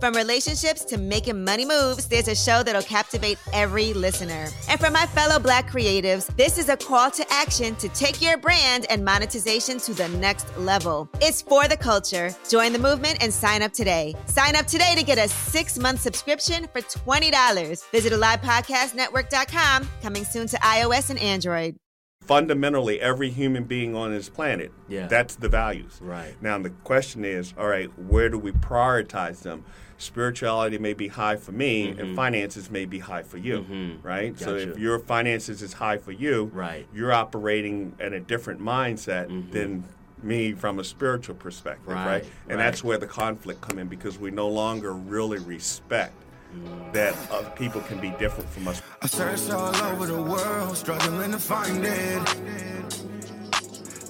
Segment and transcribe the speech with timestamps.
[0.00, 4.48] From relationships to making money moves, there's a show that'll captivate every listener.
[4.66, 8.38] And for my fellow black creatives, this is a call to action to take your
[8.38, 11.06] brand and monetization to the next level.
[11.20, 12.34] It's for the culture.
[12.48, 14.14] Join the movement and sign up today.
[14.24, 17.90] Sign up today to get a six month subscription for $20.
[17.90, 21.76] Visit AlivePodcastNetwork.com, coming soon to iOS and Android
[22.22, 24.70] fundamentally every human being on this planet.
[24.88, 25.08] Yeah.
[25.08, 25.98] That's the values.
[26.00, 26.40] Right.
[26.40, 29.64] Now the question is, all right, where do we prioritize them?
[30.00, 32.00] Spirituality may be high for me Mm-hmm.
[32.00, 33.98] and finances may be high for you.
[34.02, 34.38] Right?
[34.38, 36.86] So if your finances is high for you, Right.
[36.94, 39.84] you're operating at a different mindset than
[40.22, 41.96] me from a spiritual perspective, right?
[41.96, 42.08] Mm-hmm.
[42.08, 42.64] Right, And right.
[42.64, 46.14] that's where the conflict come in because we no longer really respect
[46.52, 46.92] Mm.
[46.92, 48.82] that other people can be different from us.
[49.00, 53.02] I searched all over the world, struggling to find it.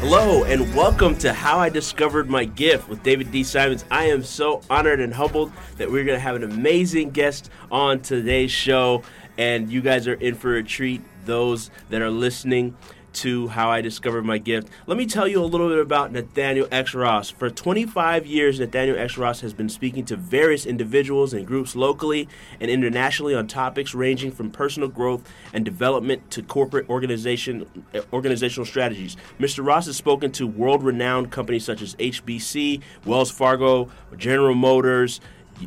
[0.00, 3.44] Hello and welcome to How I Discovered My Gift with David D.
[3.44, 3.84] Simons.
[3.90, 8.00] I am so honored and humbled that we're going to have an amazing guest on
[8.00, 9.02] today's show,
[9.36, 11.02] and you guys are in for a treat.
[11.26, 12.78] Those that are listening
[13.14, 14.68] to How I Discovered My Gift.
[14.86, 16.94] Let me tell you a little bit about Nathaniel X.
[16.94, 17.30] Ross.
[17.30, 19.16] For 25 years, Nathaniel X.
[19.18, 22.28] Ross has been speaking to various individuals and groups locally
[22.60, 28.66] and internationally on topics ranging from personal growth and development to corporate organization uh, organizational
[28.66, 29.16] strategies.
[29.38, 29.64] Mr.
[29.66, 35.20] Ross has spoken to world-renowned companies such as HBC, Wells Fargo, General Motors,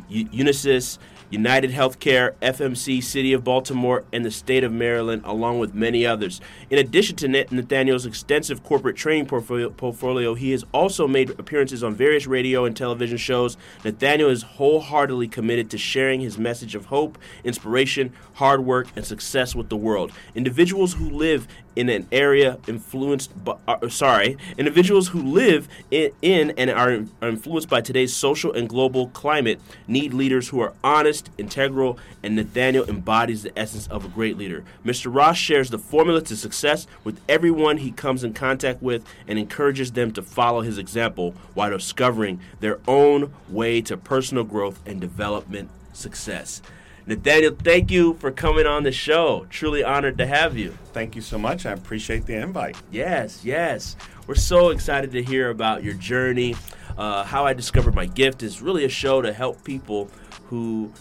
[0.08, 0.98] U- Unisys,
[1.34, 6.40] United Healthcare, FMC, City of Baltimore, and the state of Maryland, along with many others.
[6.70, 12.28] In addition to Nathaniel's extensive corporate training portfolio, he has also made appearances on various
[12.28, 13.56] radio and television shows.
[13.84, 19.56] Nathaniel is wholeheartedly committed to sharing his message of hope, inspiration, hard work, and success
[19.56, 20.12] with the world.
[20.36, 26.50] Individuals who live in an area influenced by, uh, sorry, individuals who live in, in
[26.52, 31.30] and are, are influenced by today's social and global climate need leaders who are honest,
[31.38, 34.64] integral, and Nathaniel embodies the essence of a great leader.
[34.84, 35.14] Mr.
[35.14, 39.92] Ross shares the formula to success with everyone he comes in contact with and encourages
[39.92, 45.70] them to follow his example while discovering their own way to personal growth and development
[45.92, 46.62] success.
[47.06, 49.46] Nathaniel, thank you for coming on the show.
[49.50, 50.70] Truly honored to have you.
[50.94, 51.66] Thank you so much.
[51.66, 52.76] I appreciate the invite.
[52.90, 53.96] Yes, yes.
[54.26, 56.56] We're so excited to hear about your journey.
[56.96, 60.10] Uh, How I Discovered My Gift is really a show to help people
[60.44, 60.92] who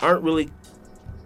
[0.00, 0.50] aren't really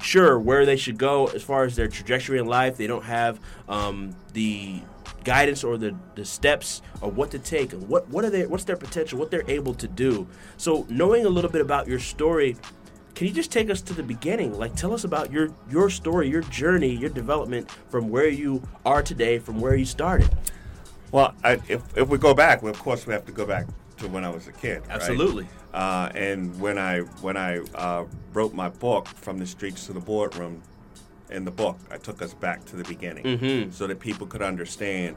[0.03, 2.76] sure where they should go as far as their trajectory in life.
[2.76, 4.82] They don't have um, the
[5.25, 8.64] guidance or the, the steps or what to take and what, what are they what's
[8.64, 10.26] their potential, what they're able to do.
[10.56, 12.56] So knowing a little bit about your story,
[13.15, 14.59] can you just take us to the beginning?
[14.59, 19.03] Like tell us about your your story, your journey, your development from where you are
[19.03, 20.31] today, from where you started.
[21.12, 23.66] Well, I, if, if we go back, well, of course, we have to go back
[23.98, 24.82] to when I was a kid.
[24.82, 24.91] right?
[24.91, 25.48] Absolutely.
[25.75, 30.00] Uh, and when I when I uh, wrote my book, From the Streets to the
[30.00, 30.62] Boardroom,
[31.31, 33.72] in the book, I took us back to the beginning Mhm.
[33.72, 35.16] so that people could understand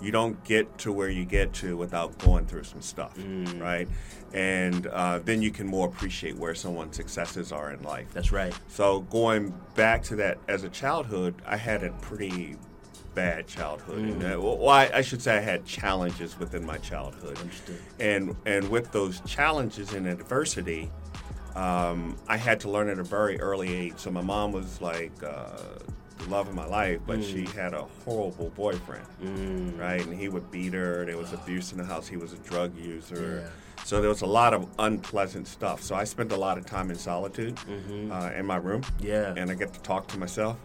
[0.00, 3.60] you don't get to where you get to without going through some stuff, Mm.
[3.60, 3.88] right?
[4.32, 8.06] And uh, then you can more appreciate where someone's successes are in life.
[8.14, 8.54] That's right.
[8.68, 12.56] So going back to that as a childhood, I had a pretty
[13.14, 13.98] bad childhood.
[13.98, 17.38] And, uh, well, I, I should say I had challenges within my childhood.
[17.38, 17.78] Understood.
[17.98, 20.90] And and with those challenges and adversity,
[21.56, 23.94] um, I had to learn at a very early age.
[23.96, 25.58] So my mom was like uh,
[26.28, 29.06] love of my life, but she had a horrible boyfriend,
[29.78, 30.04] right?
[30.04, 31.04] And he would beat her.
[31.04, 32.06] There was abuse in the house.
[32.08, 33.50] He was a drug user.
[33.84, 35.82] So there was a lot of unpleasant stuff.
[35.82, 37.58] So I spent a lot of time in solitude
[38.10, 38.82] uh, in my room.
[39.00, 39.32] Yeah.
[39.36, 40.58] And I get to talk to myself.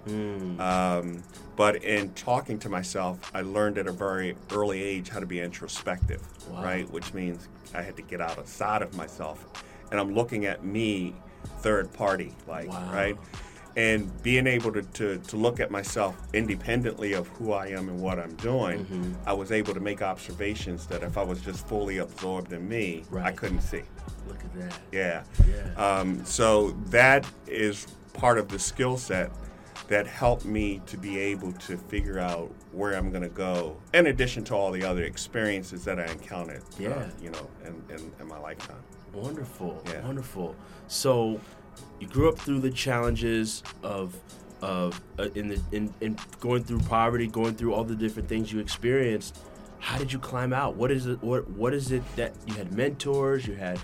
[0.60, 1.24] Um,
[1.56, 5.40] but in talking to myself, I learned at a very early age how to be
[5.40, 6.64] introspective, Wow.
[6.64, 6.90] right?
[6.92, 9.46] Which means I had to get outside of myself.
[9.92, 11.16] And I'm looking at me
[11.60, 12.92] third party, like, Wow.
[12.92, 13.18] right?
[13.78, 18.00] And being able to, to, to look at myself independently of who I am and
[18.00, 19.14] what I'm doing, Mm-hmm.
[19.26, 23.04] I was able to make observations that if I was just fully absorbed in me,
[23.22, 23.82] I couldn't see.
[24.28, 24.80] Look at that.
[24.92, 25.24] Yeah.
[25.48, 25.74] Yeah.
[26.00, 29.30] Um, so that is part of the skill set
[29.90, 34.08] that helped me to be able to figure out where I'm going to go, in
[34.08, 37.08] addition to all the other experiences that I encountered, uh, Yeah.
[37.22, 38.78] you know, in, in, in my lifetime.
[39.14, 40.02] Wonderful, Yeah.
[40.02, 40.56] wonderful.
[40.88, 41.40] So,
[42.00, 44.16] you grew up through the challenges of
[44.62, 48.52] of uh, in the in, in going through poverty, going through all the different things
[48.52, 49.38] you experienced.
[49.80, 50.76] How did you climb out?
[50.76, 51.22] What is it?
[51.22, 53.46] What what is it that you had mentors?
[53.46, 53.80] You had.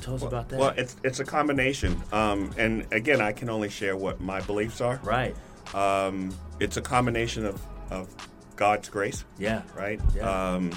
[0.00, 0.58] Tell us about that.
[0.58, 4.80] Well, it's it's a combination, um, and again, I can only share what my beliefs
[4.80, 4.98] are.
[5.04, 5.34] right.
[5.74, 7.60] Um, it's a combination of,
[7.90, 8.08] of
[8.54, 9.62] God's grace, Yeah.
[9.76, 10.00] right?
[10.14, 10.52] Yeah.
[10.54, 10.70] Um,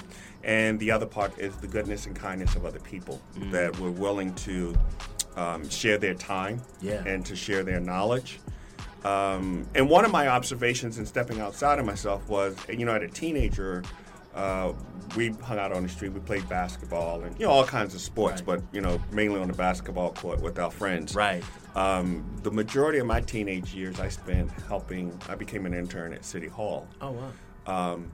[0.44, 3.52] and the other part is the goodness and kindness of other people Mm.
[3.52, 4.76] that were willing to
[5.38, 7.04] um, share their time Yeah.
[7.06, 8.40] and to share their knowledge.
[9.06, 13.04] Um, and one of my observations in stepping outside of myself was, you know, as
[13.04, 13.84] a teenager,
[14.36, 14.74] uh,
[15.16, 18.02] we hung out on the street, we played basketball and, you know, all kinds of
[18.02, 18.60] sports, Right.
[18.60, 21.16] but, you know, mainly on the basketball court with our friends.
[21.16, 21.44] Right.
[21.76, 26.26] Um, the majority of my teenage years I spent helping, I became an intern at
[26.26, 27.94] City Hall Oh wow.
[27.94, 28.12] um,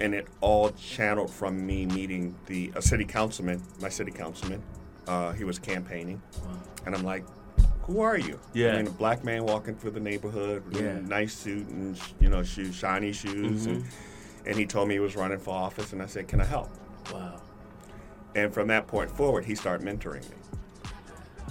[0.00, 4.62] and it all channeled from me meeting the a city councilman, my city councilman.
[5.10, 6.22] Uh, he was campaigning,
[6.86, 7.24] and I'm like,
[7.82, 8.74] "Who are you?" Yeah.
[8.74, 10.90] I mean, a black man walking through the neighborhood, in Yeah.
[10.92, 14.46] a nice suit and you know shoes, shiny shoes, Mm-hmm.
[14.46, 16.70] and he told me he was running for office, and I said, "Can I help?"
[17.12, 17.40] Wow.
[18.36, 20.36] And from that point forward, he started mentoring me.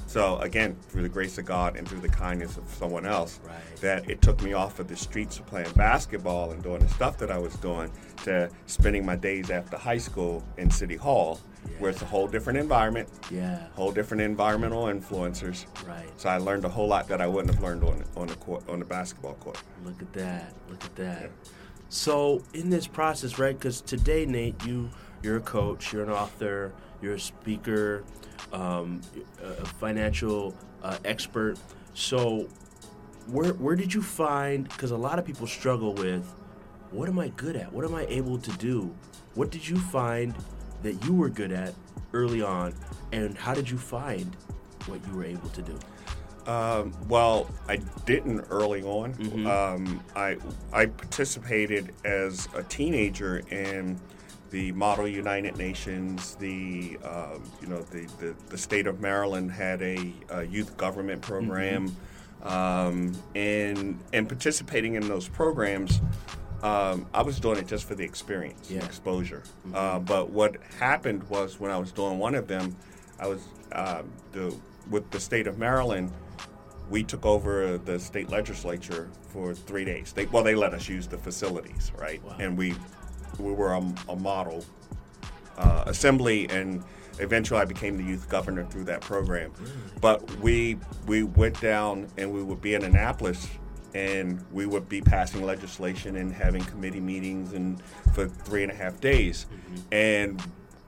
[0.09, 3.55] So again, through the grace of God and through the kindness of someone else, Right.
[3.81, 7.19] that it took me off of the streets of playing basketball and doing the stuff
[7.19, 7.91] that I was doing
[8.23, 11.39] to spending my days after high school in City Hall,
[11.77, 13.67] where it's a whole different environment, Yeah.
[13.75, 15.67] whole different environmental influencers.
[15.87, 16.09] Right.
[16.17, 18.67] So I learned a whole lot that I wouldn't have learned on on the court
[18.67, 19.61] on the basketball court.
[19.85, 20.53] Look at that.
[20.71, 21.29] Look at that.
[21.89, 23.55] So in this process, right?
[23.55, 24.89] Because today, Nate, you
[25.21, 28.03] you're a coach, you're an author, you're a speaker,
[28.53, 29.01] um,
[29.43, 31.57] a financial uh, expert.
[31.93, 32.47] So
[33.27, 34.67] where where did you find?
[34.69, 36.25] Because a lot of people struggle with,
[36.91, 37.71] what am I good at?
[37.71, 38.93] What am I able to do?
[39.35, 40.33] What did you find
[40.83, 41.73] that you were good at
[42.13, 42.73] early on,
[43.11, 44.35] and how did you find
[44.87, 45.79] what you were able to do?
[46.47, 47.75] Um, well, I
[48.05, 49.13] didn't early on.
[49.13, 49.45] Mm-hmm.
[49.45, 50.37] Um, I
[50.73, 53.99] I participated as a teenager in
[54.49, 56.35] the Model United Nations.
[56.35, 61.21] The um, you know the, the, the state of Maryland had a, a youth government
[61.21, 61.95] program,
[62.43, 66.01] um, and and participating in those programs.
[66.61, 68.79] Um, I was doing it just for the experience, Yeah.
[68.79, 69.43] and exposure.
[69.73, 72.75] Uh, but what happened was when I was doing one of them,
[73.17, 73.41] I was
[73.71, 74.53] um, the
[74.89, 76.11] with the state of Maryland
[76.89, 80.11] we took over the state legislature for three days.
[80.11, 82.19] They, well, they let us use the facilities, right?
[82.23, 82.35] Wow.
[82.39, 82.73] And we
[83.37, 84.63] we were a, a model
[85.57, 86.83] uh, assembly, and
[87.19, 89.51] eventually I became the youth governor through that program.
[90.01, 93.47] But we we went down and we would be in Annapolis,
[93.93, 97.81] and we would be passing legislation and having committee meetings and
[98.13, 99.45] for three and a half days,
[99.91, 100.41] and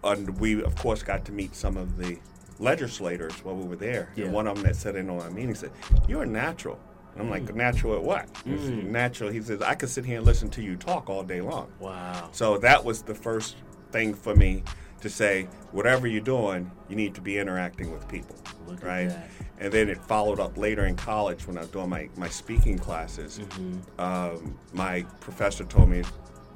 [0.03, 2.17] and we of course got to meet some of the
[2.59, 4.09] legislators while we were there.
[4.15, 4.25] Yeah.
[4.25, 5.71] And one of them that sat in on our meeting said,
[6.07, 6.79] "You're a natural."
[7.13, 9.30] And I'm like, "Natural at what?" Said, Natural.
[9.31, 12.30] He says, "I could sit here and listen to you talk all day long." Wow.
[12.31, 13.58] So that was the first
[13.92, 14.63] thing for me
[15.02, 18.36] to say, whatever you're doing, you need to be interacting with people,
[18.68, 19.12] Look right?
[19.60, 22.78] And then it followed up later in college when I was doing my, my speaking
[22.78, 23.40] classes.
[23.40, 24.00] Mm-hmm.
[24.00, 26.04] Um, my professor told me,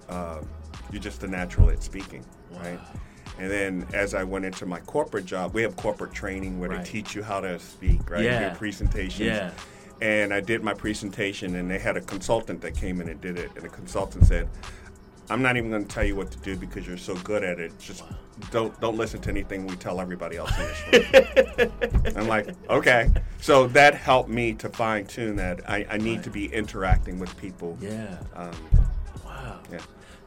[0.09, 0.41] uh,
[0.91, 2.79] "You're just a natural at speaking, right?"
[3.37, 6.85] And then as I went into my corporate job, we have corporate training where Right.
[6.85, 8.23] they teach you how to speak, right?
[8.23, 8.49] Yeah.
[8.49, 9.19] Give presentations.
[9.27, 9.51] Yeah.
[10.01, 13.37] And I did my presentation, and they had a consultant that came in and did
[13.37, 13.49] it.
[13.55, 14.49] And the consultant said,
[15.29, 17.59] "I'm not even going to tell you what to do because you're so good at
[17.59, 17.77] it.
[17.79, 18.03] Just
[18.51, 21.71] don't don't listen to anything we tell everybody else in this room."
[22.17, 23.09] I'm like, okay.
[23.39, 27.35] So that helped me to fine tune that I, I need to be interacting with
[27.37, 27.77] people.
[27.79, 28.17] Yeah.
[28.35, 28.51] Um,
[29.25, 29.59] Wow.
[29.71, 29.79] yeah.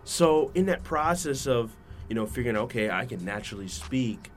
[0.05, 1.73] So in that process of
[2.09, 4.31] you know figuring okay I can naturally speak,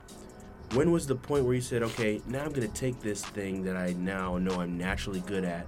[0.73, 3.75] when was the point where you said okay now I'm gonna take this thing that
[3.75, 5.67] I now know I'm naturally good at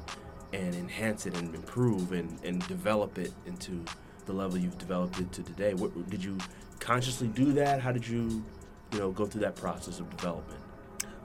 [0.53, 3.83] and enhance it and improve and, and develop it into
[4.25, 5.73] the level you've developed it to today?
[5.73, 6.37] What did you
[6.79, 7.81] consciously do that?
[7.81, 8.43] How did you
[8.91, 10.59] you know go through that process of development?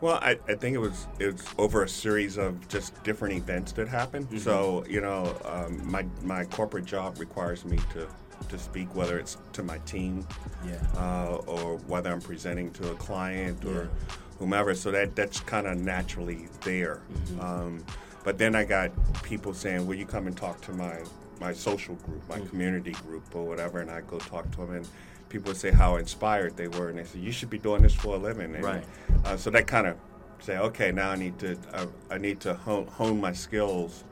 [0.00, 3.72] Well, I, I think it was it was over a series of just different events
[3.72, 4.40] that happened.
[4.40, 8.08] So you know, um, my my corporate job requires me to
[8.48, 10.26] to speak, whether it's to my team,
[10.66, 10.76] Yeah.
[10.96, 14.14] uh, or whether I'm presenting to a client or Yeah.
[14.38, 14.74] whomever.
[14.74, 17.00] So that that's kind of naturally there.
[17.12, 17.40] Mm-hmm.
[17.40, 17.84] Um,
[18.24, 18.90] but then I got
[19.22, 21.02] people saying, "Will you come and talk to my
[21.40, 22.48] my social group, my Mm.
[22.50, 24.88] community group, or whatever?" And I go talk to them, and
[25.28, 27.94] people would say how inspired they were, and they say, "You should be doing this
[27.94, 28.84] for a living." And, Right.
[29.24, 29.96] Uh, so that kind of
[30.40, 34.04] say, "Okay, now I need to uh, I need to hone, hone my skills."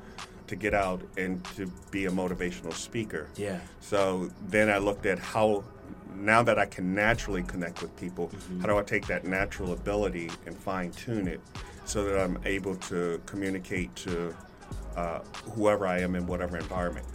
[0.47, 3.29] To get out and to be a motivational speaker.
[3.37, 3.61] Yeah.
[3.81, 5.65] So then I looked at how,
[6.15, 10.31] now that I can naturally connect with people, how do I take that natural ability
[10.47, 11.41] and fine tune it
[11.85, 14.35] so that I'm able to communicate to
[14.97, 15.21] uh,
[15.55, 17.07] whoever I am in whatever environment.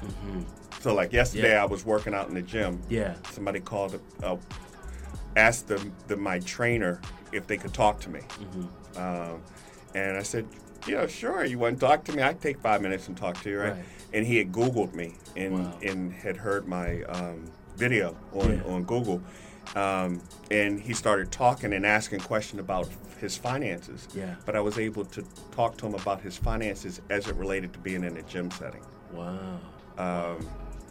[0.82, 1.64] So, like yesterday, Yeah.
[1.64, 2.82] I was working out in the gym.
[2.90, 3.16] Yeah.
[3.32, 4.38] Somebody called, uh,
[5.36, 8.22] asked the, the, my trainer if they could talk to me.
[8.96, 9.42] Um,
[9.96, 10.48] and I said,
[10.88, 11.44] yeah, sure.
[11.46, 12.24] You want to talk to me?
[12.24, 13.74] I take five minutes and talk to you, right?
[13.74, 13.84] Right.
[14.14, 15.80] And he had Googled me and, Wow.
[15.84, 17.46] and had heard my um,
[17.78, 18.74] video on, Yeah.
[18.74, 19.22] on Google.
[19.76, 24.08] Um, and he started talking and asking questions about his finances.
[24.14, 24.36] Yeah.
[24.46, 27.80] But I was able to talk to him about his finances as it related to
[27.80, 28.82] being in a gym setting.
[29.14, 29.60] Wow.
[29.98, 30.50] Um,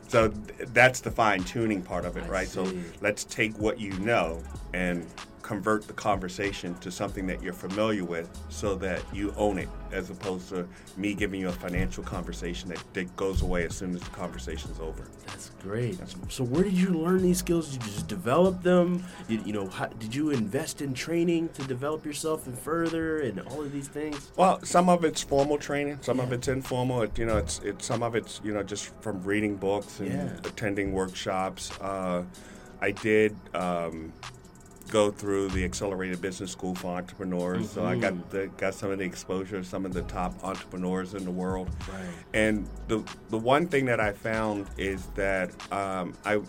[0.09, 2.49] so th- that's the fine tuning part of it, I right?
[2.49, 4.43] So let's take what you know
[4.73, 5.07] and
[5.51, 10.09] convert the conversation to something that you're familiar with so that you own it as
[10.09, 10.65] opposed to
[10.97, 14.79] me giving you a financial conversation that, that goes away as soon as the conversation's
[14.79, 15.09] over.
[15.27, 15.99] That's great.
[16.29, 17.73] So, where did you learn these skills?
[17.73, 19.03] Did you just develop them?
[19.27, 23.41] Did, you know, how, did you invest in training to develop yourself and further, and
[23.41, 24.31] all of these things?
[24.37, 27.03] Well, some of it's formal training, some of it's informal.
[27.03, 30.13] It, you know, it's it's some of it's you know just from reading books and
[30.13, 30.37] Yeah.
[30.45, 31.73] attending workshops.
[31.81, 32.23] Uh,
[32.81, 34.13] I did um,
[34.91, 38.01] go through the Excellerated Business School for Entrepreneurs, so I Mm-hmm.
[38.01, 41.31] got the, got some of the exposure of some of the top entrepreneurs in the
[41.31, 41.71] world.
[41.93, 42.09] Right.
[42.35, 46.41] And the the one thing that I found is that um, I,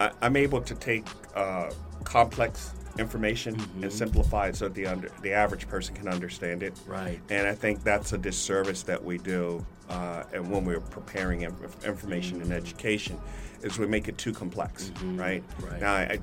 [0.00, 1.70] I I'm able to take uh,
[2.04, 6.72] complex information and simplify it so the under, the average person can understand it.
[6.86, 7.20] Right.
[7.28, 11.84] And I think that's a disservice that we do, uh, and when we're preparing inf-
[11.84, 13.18] information and education,
[13.62, 15.42] is we make it too complex, right?
[15.60, 15.80] Right.
[15.80, 16.18] Now, I,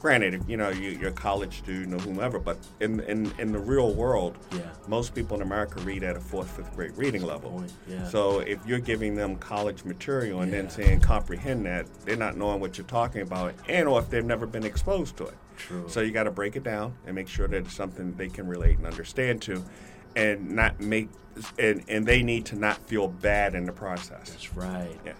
[0.00, 3.58] granted, you know, you, you're a college student or whomever, but in in, in the
[3.58, 4.60] real world, Yeah.
[4.86, 7.64] most people in America read at a fourth, fifth grade reading level.
[7.88, 8.04] yeah.
[8.08, 12.60] So if you're giving them college material and then saying comprehend that, they're not knowing
[12.60, 15.34] what you're talking about, and or if they've never been exposed to it.
[15.56, 15.84] True.
[15.88, 18.46] So you got to break it down and make sure that it's something they can
[18.46, 19.64] relate and understand to,
[20.14, 21.08] and not make
[21.58, 24.30] and and they need to not feel bad in the process.
[24.30, 24.98] That's right.
[25.04, 25.12] Yeah.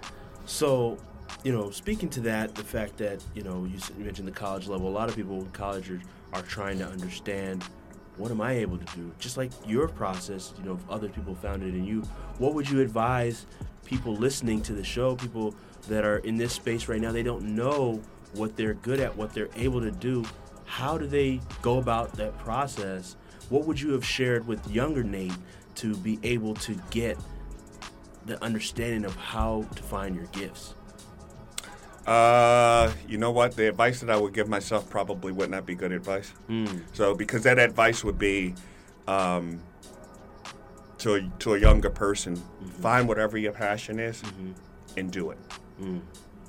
[0.47, 0.99] So,
[1.45, 4.89] you know, speaking to that, the fact that you know you mentioned the college level.
[4.89, 6.01] A lot of people in college are,
[6.33, 7.65] are trying to understand
[8.17, 9.13] what am I able to do.
[9.19, 12.03] Just like your process, you know, if other people found it in you.
[12.39, 13.47] What would you advise
[13.85, 15.15] people listening to the show?
[15.15, 15.55] People
[15.89, 18.03] that are in this space right now, they don't know
[18.35, 20.25] what they're good at, what they're able to do.
[20.65, 23.17] How do they go about that process?
[23.49, 25.33] What would you have shared with younger Nate
[25.77, 27.17] to be able to get
[28.29, 30.75] the understanding of how to find your gifts.
[32.09, 33.55] Uh, you know what?
[33.55, 36.33] The advice that I would give myself probably would not be good advice.
[36.95, 38.55] So because that advice would be,
[39.07, 39.61] um,
[40.99, 42.43] to a, to a younger person,
[42.81, 44.23] find whatever your passion is,
[44.97, 45.39] and do it.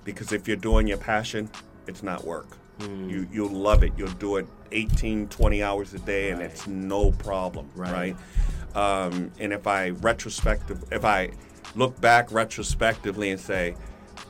[0.06, 1.50] Because if you're doing your passion,
[1.88, 2.48] it's not work.
[2.80, 3.92] You you'll love it.
[3.98, 8.16] You'll do it 18, 20 hours a day, and it's no problem, Right.
[8.74, 9.06] right?
[9.06, 11.32] Um, and if I retrospective, if I
[11.76, 13.76] look back retrospectively and say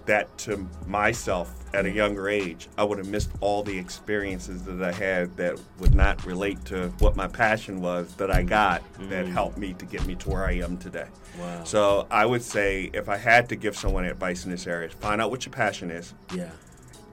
[0.09, 4.81] that to myself at a younger age, I would have missed all the experiences that
[4.81, 9.27] I had that would not relate to what my passion was that I got that
[9.27, 11.05] helped me to get me to where I am today.
[11.39, 11.63] Wow.
[11.63, 15.21] So I would say if I had to give someone advice in this area, find
[15.21, 16.49] out what your passion is Yeah.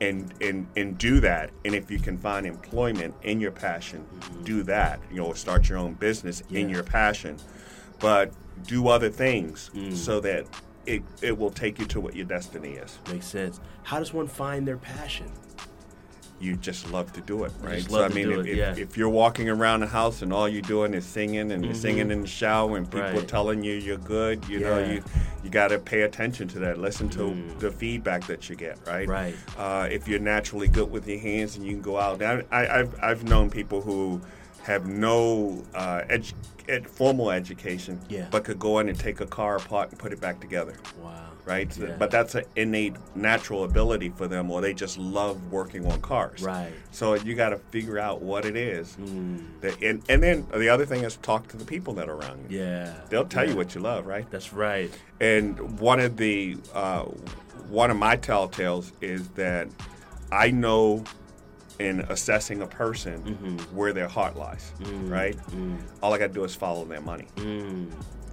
[0.01, 4.05] and and and do that and if you can find employment in your passion
[4.45, 6.75] do that you know start your own business in Mm-hmm.
[6.75, 7.37] Your passion
[8.01, 8.31] but
[8.67, 9.95] do other things Mm.
[9.95, 10.45] so that
[10.87, 13.61] it, it will take you to what your destiny is Makes sense.
[13.83, 15.31] How does one find their passion?
[16.39, 18.75] you just love to do it right so i mean if, it, yeah.
[18.77, 22.11] if you're walking around the house and all you're doing is singing and you're singing
[22.11, 23.27] in the shower and people Right.
[23.27, 25.03] telling you you're good you know you
[25.43, 29.09] you got to pay attention to that listen to the feedback that you get right
[29.09, 29.35] Right.
[29.57, 32.81] uh, if you're naturally good with your hands and you can go out I, I,
[32.81, 34.21] I've, I've known people who
[34.67, 36.35] have no uh, edu-
[36.69, 38.27] ed, formal education Yeah.
[38.33, 41.13] but could go in and take a car apart and put it back together Wow.
[41.45, 41.95] right So- Yeah.
[41.97, 46.43] but that's an innate natural ability for them or they just love working on cars
[46.43, 46.73] Right.
[46.91, 48.97] so you got to figure out what it is
[49.61, 52.51] that, and, and then the other thing is talk to the people that are around
[52.51, 52.93] you Yeah.
[53.09, 53.51] they'll tell Yeah.
[53.51, 54.91] you what you love right That's right.
[55.21, 57.05] and one of the uh,
[57.69, 59.69] one of my telltales is that
[60.33, 61.05] I know
[61.79, 63.77] in assessing a person mm-hmm.
[63.77, 65.09] where their heart lies, mm-hmm.
[65.09, 65.37] right?
[65.37, 65.77] Mm-hmm.
[66.03, 67.27] All I got to do is follow their money.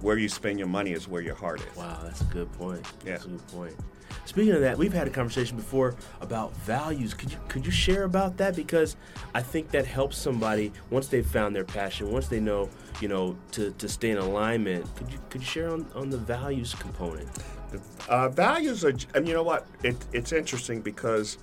[0.00, 1.76] Where you spend your money is where your heart is.
[1.76, 2.86] Wow, that's a good point.
[3.04, 3.12] Yeah.
[3.12, 3.74] That's a good point.
[4.26, 7.12] Speaking of that, we've had a conversation before about values.
[7.12, 8.56] Could you could you share about that?
[8.56, 8.96] Because
[9.34, 12.70] I think that helps somebody once they've found their passion, once they know,
[13.00, 14.94] you know, to, to stay in alignment.
[14.96, 17.28] Could you could you share on, on the values component?
[18.08, 19.66] Uh, values are, and you know what?
[19.82, 21.38] It, it's interesting because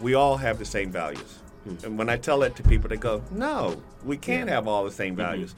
[0.00, 1.40] we all have the same values.
[1.84, 4.92] And when I tell that to people, they go, "No, we can't have all the
[4.92, 5.22] same mm-hmm.
[5.22, 5.54] values,"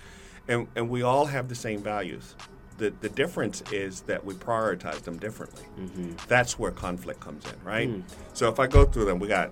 [0.49, 2.35] and and we all have the same values.
[2.79, 5.65] The the difference is that we prioritize them differently.
[5.79, 6.13] Mm-hmm.
[6.29, 7.89] That's where conflict comes in, right?
[7.89, 8.03] Mm.
[8.35, 9.51] So if I go through them, we got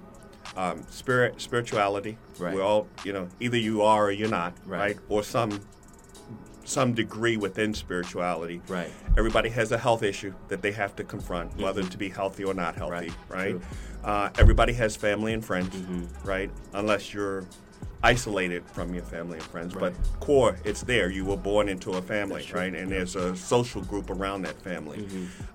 [0.57, 2.19] um, spirit, spirituality.
[2.39, 2.55] Right.
[2.55, 4.79] We all, you know, either you are or you're not, Right.
[4.79, 4.97] right?
[5.09, 5.61] Or some
[6.67, 8.63] some degree within spirituality.
[8.69, 8.91] Right.
[9.19, 11.63] Everybody has a health issue that they have to confront, mm-hmm.
[11.63, 13.55] whether to be healthy or not healthy, Right.
[13.55, 13.63] right?
[14.05, 15.75] Uh, everybody has family and friends,
[16.25, 16.51] right?
[16.75, 17.45] Unless you're
[18.03, 19.75] isolated from your family and friends.
[19.75, 19.95] Right.
[19.95, 21.09] But core, it's there.
[21.11, 22.75] You were born into a family, right?
[22.75, 25.09] And there's a social group around that family.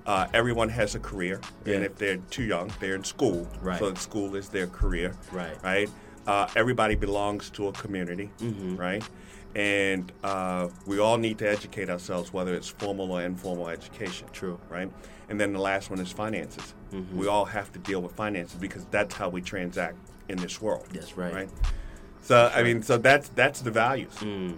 [0.06, 1.76] Uh, everyone has a career, Yeah.
[1.76, 3.48] and if they're too young, they're in school.
[3.62, 3.78] Right.
[3.78, 5.58] So school is their career, Right.
[5.64, 5.90] Right.
[6.26, 8.76] Uh, everybody belongs to a community, Mm-hmm.
[8.78, 9.04] right?
[9.56, 14.28] And uh, we all need to educate ourselves, whether it's formal or informal education.
[14.32, 14.60] True.
[14.66, 14.74] Mm-hmm.
[14.74, 14.92] Right.
[15.30, 16.74] And then the last one is finances.
[17.14, 19.96] We all have to deal with finances because that's how we transact
[20.28, 20.88] in this world.
[20.92, 21.34] That's right.
[21.34, 21.50] Right.
[22.22, 24.14] So I mean, so that's that's the values.
[24.20, 24.58] Mm.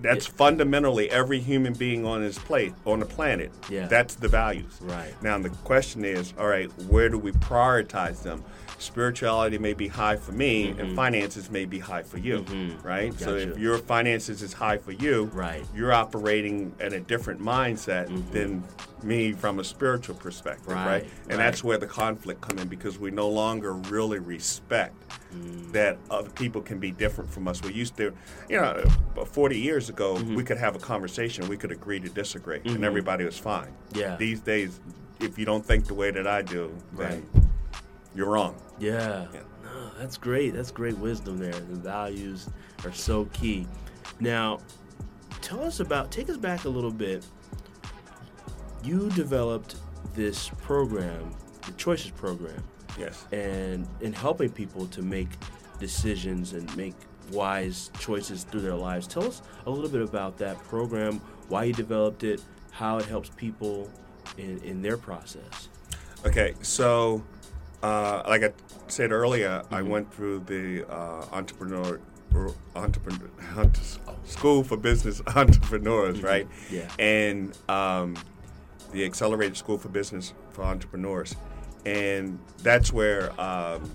[0.00, 3.52] That's fundamentally every human being on this plate on the planet.
[3.70, 3.86] Yeah.
[3.86, 4.78] That's the values.
[4.80, 5.14] Right.
[5.22, 8.42] Now the question is, all right, where do we prioritize them?
[8.80, 12.38] Spirituality may be high for me, and finances may be high for you,
[12.82, 13.12] right?
[13.18, 13.38] So Mm-hmm.
[13.38, 13.50] Gotcha.
[13.52, 15.64] if your finances is high for you, Right.
[15.74, 18.64] you're operating at a different mindset than
[19.02, 20.72] me from a spiritual perspective, Mm-hmm.
[20.74, 21.02] Right, right?
[21.02, 21.10] right.
[21.28, 24.94] And that's where the conflict come in because we no longer really respect
[25.72, 27.62] that other people can be different from us.
[27.62, 28.12] We used to,
[28.48, 28.82] you know,
[29.12, 30.34] about 40 years ago, Mm-hmm.
[30.34, 33.72] we could have a conversation, we could agree to disagree, and everybody was fine.
[33.92, 34.16] Yeah.
[34.16, 34.80] These days,
[35.20, 37.22] if you don't think the way that I do, then
[38.20, 38.54] you're wrong.
[38.78, 39.26] Yeah.
[39.32, 39.40] Yeah.
[39.64, 40.52] No, that's great.
[40.52, 41.52] That's great wisdom there.
[41.52, 42.50] The values
[42.84, 43.66] are so key.
[44.20, 44.58] Now,
[45.40, 47.24] tell us about, take us back a little bit.
[48.84, 49.76] You developed
[50.14, 51.34] this program,
[51.64, 52.62] the Choices program,
[52.98, 53.24] Yes.
[53.32, 55.28] and in helping people to make
[55.78, 56.94] decisions and make
[57.32, 59.06] wise choices through their lives.
[59.06, 63.30] Tell us a little bit about that program, why you developed it, how it helps
[63.30, 63.90] people
[64.36, 65.70] in, in their process.
[66.26, 67.22] Okay, so
[67.82, 68.52] uh, like I
[68.88, 72.00] said earlier, I went through the uh, entrepreneur
[72.76, 73.28] entrepreneur
[74.24, 76.46] school for business entrepreneurs, right?
[76.70, 76.88] Yeah.
[76.98, 78.16] And um,
[78.92, 81.34] the accelerated school for business for entrepreneurs,
[81.84, 83.38] and that's where.
[83.40, 83.90] Um,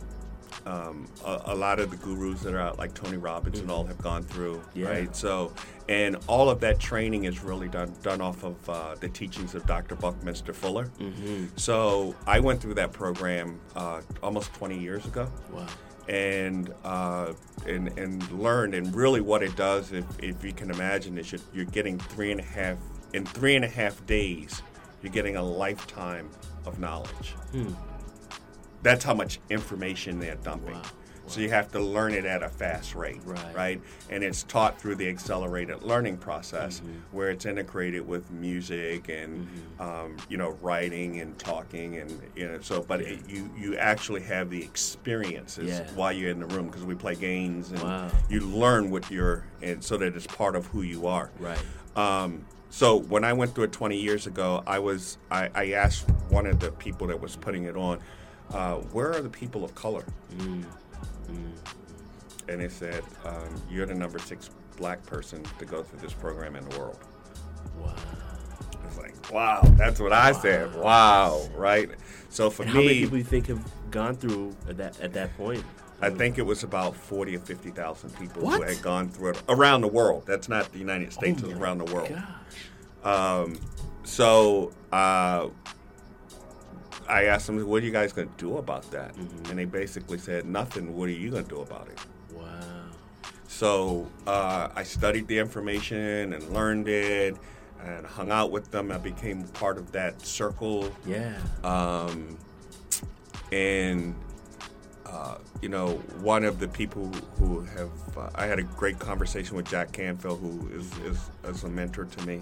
[0.66, 3.86] um, a, a lot of the gurus that are out, like Tony Robbins and all,
[3.86, 4.88] have gone through, Yeah.
[4.90, 5.16] right?
[5.16, 5.54] So,
[5.88, 9.66] and all of that training is really done done off of uh, the teachings of
[9.68, 9.96] Dr.
[9.96, 10.86] Buckminster Fuller.
[11.00, 11.46] Mm-hmm.
[11.58, 15.68] So I went through that program uh, almost 20 years ago, Wow.
[16.08, 17.34] and uh,
[17.68, 18.74] and and learned.
[18.74, 22.32] And really, what it does, if, if you can imagine, is you're, you're getting three
[22.32, 22.78] and a half
[23.14, 24.62] in three and a half days,
[25.04, 26.30] you're getting a lifetime
[26.66, 27.36] of knowledge.
[28.86, 30.76] That's how much information they're dumping.
[30.76, 30.84] Wow.
[31.26, 33.56] So you have to learn it at a fast rate, Right.
[33.56, 33.82] right?
[34.12, 39.48] And it's taught through the accelerated learning process, where it's integrated with music and
[39.80, 42.60] um, you know writing and talking and you know.
[42.62, 45.90] So, but it, you you actually have the experiences Yeah.
[45.96, 48.12] while you're in the room because we play games and Wow.
[48.30, 51.32] you learn what you're and so that it's part of who you are.
[51.40, 51.58] Right.
[51.96, 56.08] Um, so when I went through it 20 years ago, I was I, I asked
[56.30, 58.00] one of the people that was putting it on,
[58.54, 60.06] uh, where are the people of color?
[62.48, 66.56] And they said, um, you're the number six black person to go through this program
[66.56, 67.00] in the world.
[67.80, 67.96] Wow.
[68.86, 70.76] It's like, wow, that's what I said.
[70.76, 71.90] Wow, right?
[72.30, 75.14] So for And how many me, people you think have gone through at that at
[75.14, 75.64] that point?
[76.02, 78.62] I think it was about 40 or 50,000 people What?
[78.62, 80.24] who had gone through it around the world.
[80.28, 82.10] That's not the United States, Oh it's around the world.
[82.10, 83.50] Gosh.
[84.04, 85.48] So uh,
[87.08, 90.18] I asked them, "What are you guys going to do about that?" And they basically
[90.18, 90.96] said, "Nothing.
[90.96, 92.00] What are you going to do about it?"
[92.34, 92.44] Wow.
[93.48, 97.36] So uh, I studied the information and learned it,
[97.84, 98.92] and hung out with them.
[98.92, 101.38] I became part of that circle, Yeah.
[101.64, 102.38] um,
[103.52, 104.16] and
[105.06, 105.92] uh, you know,
[106.22, 110.40] one of the people who have uh, I had a great conversation with Jack Canfield,
[110.42, 112.42] who is is, is a mentor to me.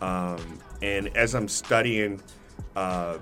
[0.00, 2.22] Um, and as I'm studying,
[2.76, 3.18] uh,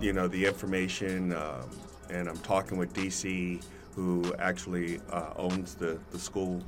[0.00, 1.68] you know, the information, um,
[2.10, 3.62] and I'm talking with DC,
[3.94, 6.62] who actually uh, owns the, the school,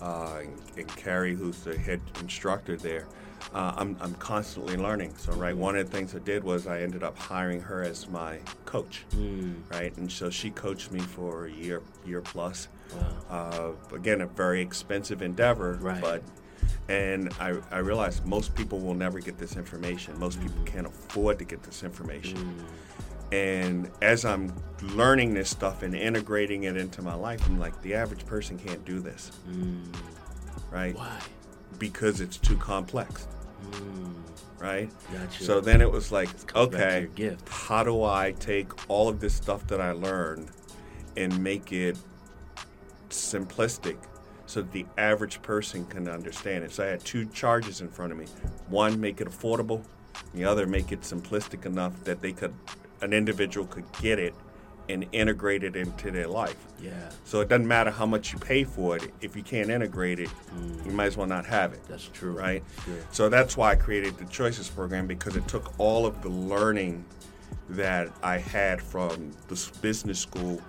[0.00, 3.06] uh, and, and Carrie, who's the head instructor there.
[3.54, 5.14] Uh, I'm, I'm constantly learning.
[5.16, 8.08] So, right, one of the things I did was I ended up hiring her as
[8.08, 9.04] my coach,
[9.70, 9.96] right?
[9.96, 12.68] And so she coached me for a year, year plus.
[13.30, 16.00] Uh, again, a very expensive endeavor, Right.
[16.00, 16.22] but
[16.88, 20.18] and I, I realized most people will never get this information.
[20.18, 22.36] Most people can't afford to get this information.
[22.36, 22.64] Mm.
[23.32, 27.94] And as I'm learning this stuff and integrating it into my life, I'm like, the
[27.94, 29.30] average person can't do this.
[29.48, 29.82] Mm.
[30.70, 30.94] Right?
[30.94, 31.18] Why?
[31.78, 33.26] Because it's too complex.
[33.70, 34.14] Mm.
[34.58, 34.90] Right?
[35.12, 35.44] Gotcha.
[35.44, 37.48] So then it was like, comes back to okay, gift.
[37.48, 40.50] how do I take all of this stuff that I learned
[41.16, 41.96] and make it
[43.08, 43.96] simplistic
[44.52, 46.72] so that the average person can understand it?
[46.72, 48.26] So I had two charges in front of me.
[48.68, 49.82] One, make it affordable.
[50.34, 52.54] The other, make it simplistic enough that they could,
[53.00, 54.34] an individual could get it
[54.88, 56.56] and integrate it into their life.
[56.82, 56.92] Yeah.
[57.24, 59.10] So it doesn't matter how much you pay for it.
[59.22, 60.28] If you can't integrate it,
[60.84, 61.80] you might as well not have it.
[61.88, 62.32] That's true.
[62.32, 62.62] Right?
[62.86, 62.96] Yeah.
[63.10, 67.04] So that's why I created the Choices program because it took all of the learning
[67.70, 70.60] that I had from the business school,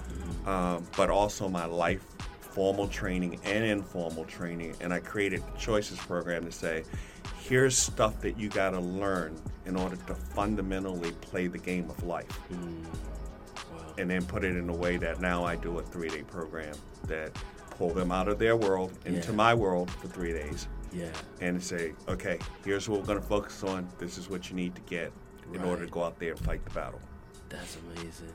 [0.46, 2.06] um, but also my life
[2.54, 4.76] formal training and informal training.
[4.80, 6.84] And I created the Choices program to say,
[7.40, 9.36] here's stuff that you got to learn
[9.66, 12.84] in order to fundamentally play the game of life mm,
[13.72, 13.94] Wow.
[13.98, 16.76] and then put it in a way that now I do a three day program
[17.08, 17.32] that
[17.72, 19.36] pull them out of their world into Yeah.
[19.36, 21.08] my world for three days Yeah.
[21.42, 23.90] and say, okay, here's what we're going to focus on.
[23.98, 25.12] This is what you need to get
[25.54, 27.00] in order to go out there and fight the battle.
[27.50, 28.34] That's amazing.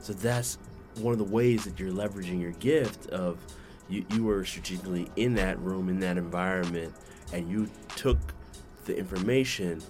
[0.00, 0.58] So that's
[0.96, 3.38] one of the ways that you're leveraging your gift of
[3.88, 6.94] you, you were strategically in that room, in that environment,
[7.32, 8.18] and you took
[8.84, 9.82] the information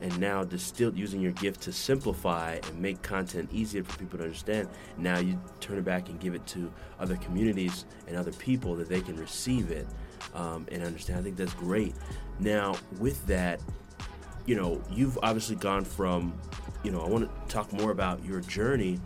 [0.00, 4.24] and now distilled using your gift to simplify and make content easier for people to
[4.24, 4.68] understand.
[4.96, 8.88] Now you turn it back and give it to other communities and other people that
[8.88, 9.86] they can receive it
[10.34, 11.18] um, and understand.
[11.20, 11.94] I think that's great.
[12.38, 13.60] Now, with that,
[14.46, 16.32] you know, you've obviously gone from,
[16.82, 18.98] you know, I want to talk more about your journey.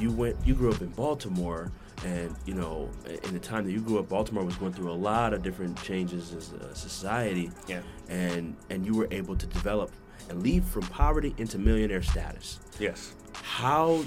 [0.00, 1.70] You went, you grew up in Baltimore,
[2.04, 2.88] and you know,
[3.24, 5.80] in the time that you grew up, Baltimore was going through a lot of different
[5.82, 7.50] changes as a society.
[7.68, 7.80] Yeah.
[8.08, 9.90] And and you were able to develop
[10.30, 12.60] and leave from poverty into millionaire status.
[12.78, 13.12] Yes.
[13.34, 14.02] How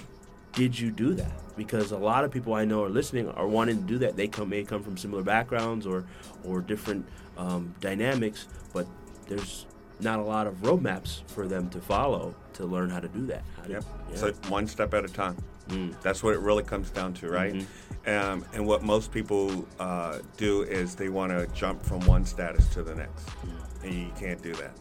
[0.53, 1.31] did you do that?
[1.55, 4.15] Because a lot of people I know are listening are wanting to do that.
[4.15, 6.05] They come may come from similar backgrounds or
[6.43, 7.05] or different
[7.37, 8.87] um, dynamics, but
[9.27, 9.67] there's
[9.99, 13.43] not a lot of roadmaps for them to follow to learn how to do that.
[13.57, 13.83] How do- Yep.
[14.09, 14.15] yeah.
[14.17, 15.37] So one step at a time.
[15.69, 15.93] Mm.
[16.01, 17.53] That's what it really comes down to, right?
[17.53, 18.09] Mm-hmm.
[18.09, 22.67] Um, and what most people uh, do is they want to jump from one status
[22.69, 23.83] to the next, Mm.
[23.85, 24.71] and you can't do that.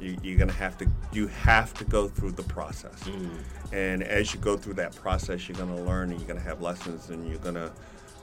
[0.00, 0.86] You, you're gonna have to.
[1.12, 3.28] You have to go through the process, Mm.
[3.72, 7.10] and as you go through that process, you're gonna learn, and you're gonna have lessons,
[7.10, 7.70] and you're gonna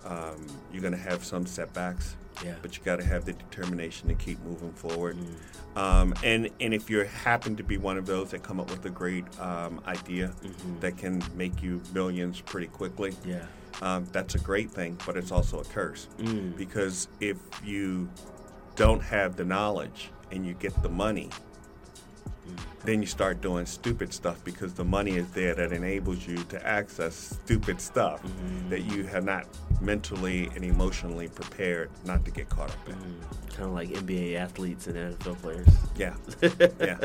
[0.06, 2.16] um, you're gonna have some setbacks.
[2.44, 2.56] Yeah.
[2.62, 5.18] But you got to have the determination to keep moving forward.
[5.76, 8.86] Um, and and if you happen to be one of those that come up with
[8.86, 10.32] a great um, idea
[10.80, 13.46] that can make you millions pretty quickly, Yeah.
[13.82, 14.98] um, that's a great thing.
[15.06, 16.58] But it's also a curse Mm.
[16.58, 18.10] because if you
[18.76, 21.30] don't have the knowledge and you get the money,
[22.84, 26.66] then you start doing stupid stuff because the money is there that enables you to
[26.66, 28.70] access stupid stuff mm-hmm.
[28.70, 29.46] that you have not
[29.82, 32.96] mentally and emotionally prepared not to get caught up in.
[32.96, 33.56] Mm.
[33.56, 35.68] Kind of like NBA athletes and NFL players.
[35.98, 36.16] Yeah,
[36.80, 36.98] yeah.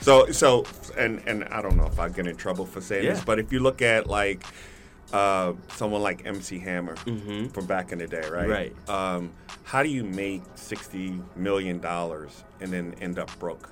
[0.00, 0.64] So, so,
[0.98, 3.52] and and I don't know if I get in trouble for saying this, but if
[3.52, 4.44] you look at like
[5.12, 8.48] uh, someone like MC Hammer from back in the day, right?
[8.48, 8.88] Right.
[8.88, 9.30] Um,
[9.62, 13.70] how do you make sixty million dollars and then end up broke?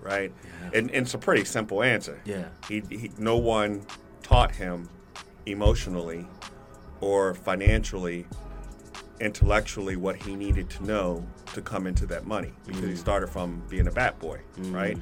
[0.00, 0.32] Right.
[0.44, 0.78] Yeah.
[0.78, 2.20] And, and it's a pretty simple answer.
[2.24, 2.48] Yeah.
[2.68, 3.84] He, he no one
[4.22, 4.88] taught him
[5.46, 6.26] emotionally
[7.00, 8.26] or financially
[9.20, 13.62] intellectually what he needed to know to come into that money because he started from
[13.68, 14.96] being a bat boy, right?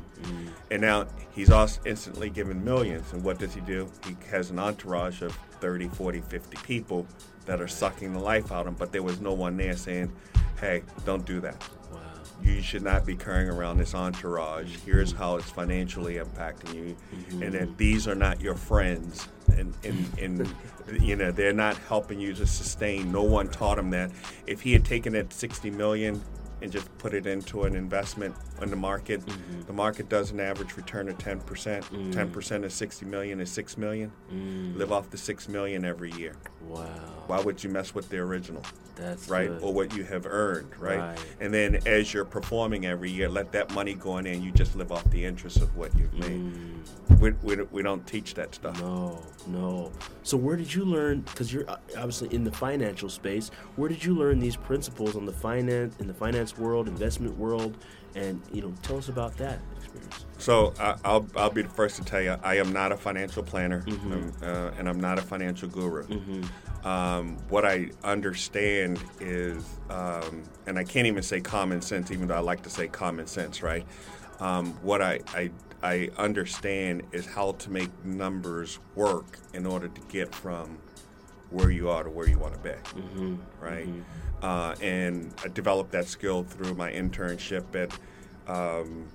[0.71, 3.13] And now he's also instantly given millions.
[3.13, 3.89] And what does he do?
[4.07, 7.07] He has an entourage of 30, 40, 50 people
[7.47, 10.13] that are sucking the life out of him, but there was no one there saying,
[10.61, 11.63] hey, don't do that.
[11.93, 12.01] Wow.
[12.43, 14.77] You should not be carrying around this entourage.
[14.85, 16.97] Here's how it's financially impacting you.
[17.15, 17.43] Mm-hmm.
[17.43, 19.29] And then these are not your friends.
[19.57, 20.55] And, and, and
[21.01, 23.11] you know, they're not helping you to sustain.
[23.11, 24.11] No one taught him that.
[24.47, 26.21] If he had taken that 60 million
[26.61, 29.25] and just put it into an investment in the market.
[29.25, 29.63] Mm-hmm.
[29.63, 31.41] The market does an average return of 10%.
[31.45, 32.13] Mm.
[32.13, 34.11] 10% of 60 million is 6 million.
[34.77, 36.35] Live off the 6 million every year.
[36.69, 36.85] Wow.
[37.27, 38.63] Why would you mess with the original?
[38.97, 39.49] That's right?
[39.49, 39.63] good.
[39.63, 40.99] Or what you have earned, right?
[40.99, 41.19] Right.
[41.41, 44.75] And then as you're performing every year, let that money go in and you just
[44.75, 47.21] live off the interest of what you've made.
[47.21, 48.77] We, we, we don't teach that stuff.
[48.79, 48.81] Mm.
[48.81, 49.93] No, no.
[50.23, 51.21] So where did you learn?
[51.23, 53.51] Because you're uh, obviously in the financial space.
[53.77, 57.77] Where did you learn these principles on the finance in the finance world, investment world,
[58.15, 60.25] and you know, tell us about that experience.
[60.39, 63.43] So I I'll, I'll be the first to tell you, I am not a financial
[63.43, 64.13] planner, Mm-hmm.
[64.13, 66.07] um, uh, and I'm not a financial guru.
[66.85, 72.37] Um, what I understand is, um, and I can't even say common sense, even though
[72.37, 73.85] I like to say common sense, right?
[74.41, 75.51] Um, what I, I
[75.83, 80.79] I understand is how to make numbers work in order to get from
[81.51, 82.71] where you are to where you want to be,
[83.61, 83.89] right?
[84.43, 87.91] Uh, and I developed that skill through my internship at
[88.49, 89.07] um,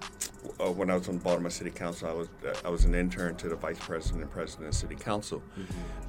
[0.59, 2.09] uh, when I was on Baltimore City Council.
[2.09, 2.27] I was
[2.65, 5.41] I was an intern to the vice president and president of City Council,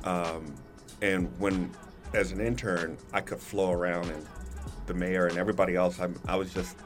[0.05, 0.55] um,
[1.03, 1.71] and when
[2.15, 4.25] as an intern I could flow around and
[4.87, 6.01] the mayor and everybody else.
[6.01, 6.77] I, I was just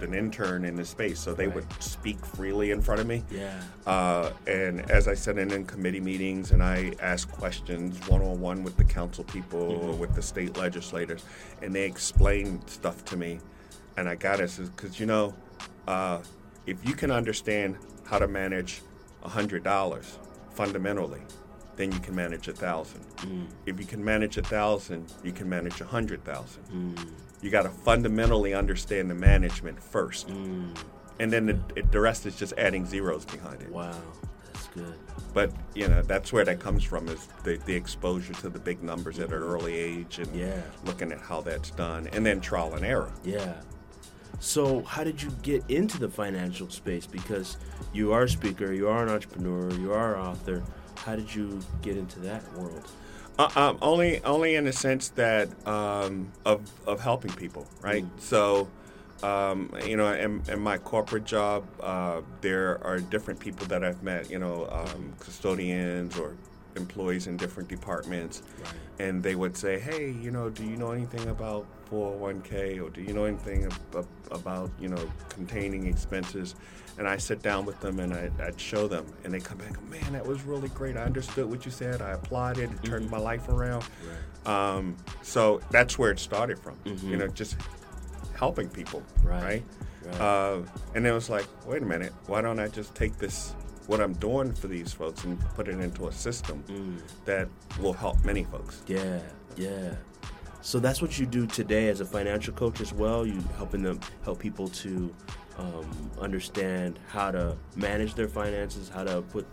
[0.00, 3.22] an intern in this space, so they would speak freely in front of me.
[3.30, 3.60] Yeah.
[3.86, 8.40] Uh, and as I said in, in committee meetings, and I asked questions one on
[8.40, 11.24] one with the council people or with the state legislators,
[11.62, 13.38] and they explained stuff to me,
[13.96, 15.34] and I got it because you know,
[15.86, 16.20] uh,
[16.66, 18.82] if you can understand how to manage
[19.22, 20.18] hundred dollars
[20.50, 21.20] fundamentally,
[21.76, 23.00] then you can manage a thousand.
[23.18, 23.46] Mm.
[23.66, 26.62] If you can manage a thousand, you can manage a hundred thousand.
[26.72, 27.10] Mm.
[27.42, 30.76] You got to fundamentally understand the management first, mm.
[31.18, 33.70] and then the, it, the rest is just adding zeros behind it.
[33.70, 33.94] Wow,
[34.52, 34.94] that's good.
[35.34, 38.82] But you know that's where that comes from is the, the exposure to the big
[38.82, 40.62] numbers at an early age and Yeah.
[40.84, 43.12] looking at how that's done, and then trial and error.
[43.24, 43.54] Yeah.
[44.38, 47.06] So, how did you get into the financial space?
[47.06, 47.56] Because
[47.92, 50.62] you are a speaker, you are an entrepreneur, you are an author.
[50.96, 52.90] How did you get into that world?
[53.38, 58.04] Uh, um, only, only in the sense that um, of of helping people, right?
[58.18, 58.68] So,
[59.22, 64.02] um, you know, in, in my corporate job, uh, there are different people that I've
[64.02, 64.30] met.
[64.30, 66.34] You know, um, custodians or
[66.76, 68.42] employees in different departments,
[68.98, 73.00] and they would say, "Hey, you know, do you know anything about 401k, or do
[73.02, 76.54] you know anything ab- ab- about you know containing expenses?"
[76.98, 79.82] And I sit down with them and I, I'd show them, and they come back,
[79.90, 80.96] "Man, that was really great.
[80.96, 82.00] I understood what you said.
[82.00, 82.70] I applied it.
[82.70, 83.84] It turned my life around."
[84.46, 86.76] Um, so that's where it started from.
[86.84, 87.56] You know, just
[88.34, 89.42] helping people, Right.
[89.42, 89.64] right?
[90.06, 90.20] Right.
[90.20, 90.58] Uh,
[90.94, 93.54] and it was like, wait a minute, why don't I just take this,
[93.88, 96.62] what I'm doing for these folks, and put it into a system
[97.24, 97.48] that
[97.80, 98.82] will help many folks?
[98.86, 99.18] Yeah,
[99.56, 99.94] yeah.
[100.66, 103.24] So that's what you do today as a financial coach as well.
[103.24, 105.14] You helping them help people to
[105.58, 109.46] um, understand how to manage their finances, how to put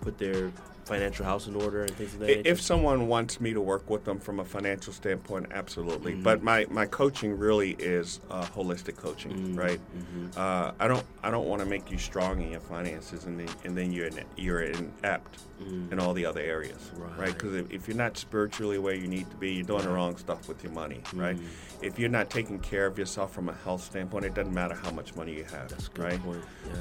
[0.00, 0.50] put their
[0.86, 4.04] financial house in order, and things like that If someone wants me to work with
[4.04, 6.12] them from a financial standpoint, absolutely.
[6.12, 6.22] Mm-hmm.
[6.22, 9.56] But my, my coaching really is uh, holistic coaching, Mm-hmm.
[9.56, 9.80] right?
[10.36, 13.48] Uh, I don't I don't want to make you strong in your finances and then
[13.64, 15.40] and then you're in, you're inept
[15.90, 17.10] in all the other areas, right?
[17.10, 17.20] Mm-hmm.
[17.20, 17.32] Right.
[17.32, 20.16] Because if, if you're not spiritually where you need to be, you're doing the wrong
[20.16, 21.36] stuff with your money, right?
[21.82, 24.90] If you're not taking care of yourself from a health standpoint, it doesn't matter how
[24.90, 26.20] much money you have, That's a good right?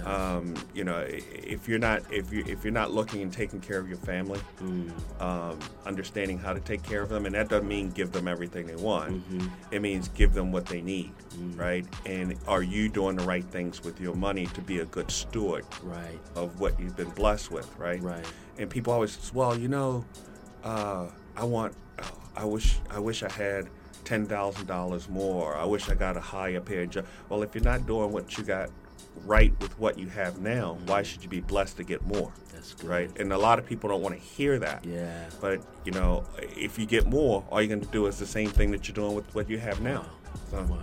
[0.03, 0.35] Yeah.
[0.35, 3.77] um, you know, if you're not if you if you're not looking and taking care
[3.79, 4.91] of your family, Mm.
[5.21, 8.65] um, understanding how to take care of them, and that doesn't mean give them everything
[8.67, 9.11] they want.
[9.13, 9.47] Mm-hmm.
[9.71, 11.59] It means give them what they need, Mm.
[11.59, 11.85] right?
[12.05, 15.65] And are you doing the right things with your money to be a good steward
[15.83, 18.01] right, of what you've been blessed with, right?
[18.01, 18.25] right.
[18.57, 20.05] And people always say, well, you know,
[20.63, 21.73] uh, I want,
[22.35, 23.67] I wish, I wish I had
[24.05, 25.55] ten thousand dollars more.
[25.57, 27.05] I wish I got a higher paid job.
[27.29, 28.69] Well, if you're not doing what you got
[29.25, 32.31] right with what you have now, why should you be blessed to get more?
[32.53, 32.89] That's good.
[32.89, 33.19] Right?
[33.19, 34.85] And a lot of people don't want to hear that.
[34.85, 35.25] Yeah.
[35.41, 38.49] But you know, if you get more, all you're going to do is the same
[38.49, 40.05] thing that you're doing with what you have now.
[40.51, 40.77] So, Wow.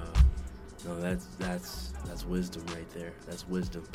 [0.85, 3.13] No, that's that's that's wisdom right there.
[3.27, 3.87] That's wisdom.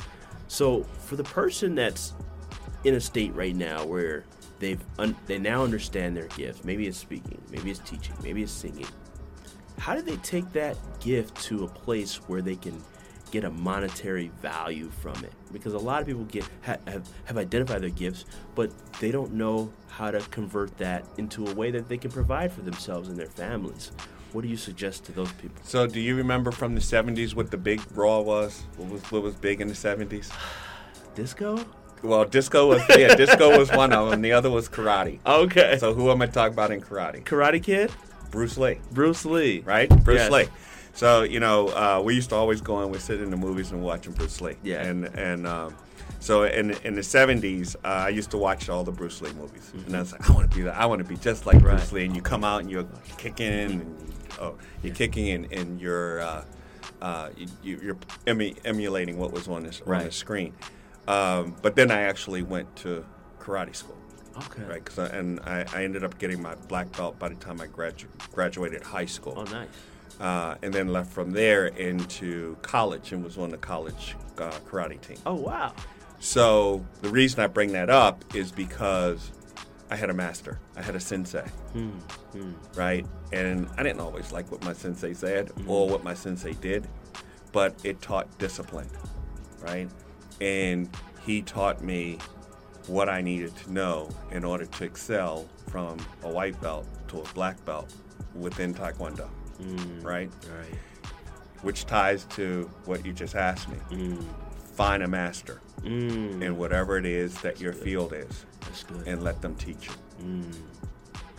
[0.48, 2.13] So for the person that's
[2.86, 4.24] in a state right now where
[4.60, 8.52] they've un- they now understand their gift, maybe it's speaking, maybe it's teaching, maybe it's
[8.54, 8.88] singing.
[9.78, 12.82] How do they take that gift to a place where they can
[13.32, 15.32] get a monetary value from it?
[15.52, 19.72] Because a lot of people get have have identified their gifts, but they don't know
[19.88, 23.28] how to convert that into a way that they can provide for themselves and their
[23.28, 23.92] families.
[24.34, 25.56] What do you suggest to those people?
[25.63, 28.63] so do you remember from the '70s what the big brawl was?
[28.78, 30.32] What was what was big in the '70s?
[31.16, 31.60] Disco?
[32.04, 34.22] Well, disco was yeah, disco was one of them.
[34.22, 35.20] The other was karate.
[35.26, 35.78] Okay.
[35.80, 37.24] So who am I talking about in karate?
[37.24, 37.92] Karate Kid?
[38.32, 39.60] Bruce Lee, Bruce Lee.
[39.66, 39.90] right?
[40.04, 40.32] Bruce Yes.
[40.32, 40.48] Lee.
[40.94, 43.72] So you know, uh, we used to always go and we sit in the movies
[43.72, 44.56] and watching Bruce Lee.
[44.63, 44.82] Yeah.
[44.84, 45.76] And and um,
[46.20, 49.72] so in in the '70s, uh, I used to watch all the Bruce Lee movies,
[49.86, 50.76] and I was like, I want to be that.
[50.76, 52.06] I want to be just like Bruce Lee.
[52.06, 52.88] And you come out and you're
[53.18, 56.44] kicking, and oh, you're kicking, and, and you're uh,
[57.02, 57.30] uh,
[57.63, 60.54] you, you're emu- emulating what was on this on the screen.
[61.08, 63.06] Um, but then I actually went to
[63.40, 63.96] karate school
[64.38, 64.63] Okay.
[64.63, 64.84] right?
[64.86, 67.67] 'Cause I, and I, I ended up getting my black belt by the time I
[67.67, 69.67] gradu- graduated high school, Oh, nice.
[70.19, 75.00] uh, and then left from there into college and was on the college uh, karate
[75.02, 75.17] team.
[75.26, 75.73] Oh, wow.
[76.19, 79.32] So the reason I bring that up is because
[79.89, 81.45] I had a master, I had a sensei,
[82.76, 83.06] right?
[83.32, 86.88] And I didn't always like what my sensei said or what my sensei did,
[87.52, 88.89] but it taught discipline,
[89.62, 89.89] right?
[90.41, 90.89] And
[91.26, 92.17] he taught me
[92.88, 97.23] what I needed to know in order to excel from a white belt to a
[97.34, 97.93] black belt
[98.36, 99.28] within Taekwondo,
[100.04, 100.30] right?
[100.58, 100.76] Right.
[101.63, 104.17] Which ties to what you just asked me.
[104.73, 106.41] Find a master Mm.
[106.41, 109.08] in whatever it is that your field is That's good.
[109.08, 110.41] and let them teach you.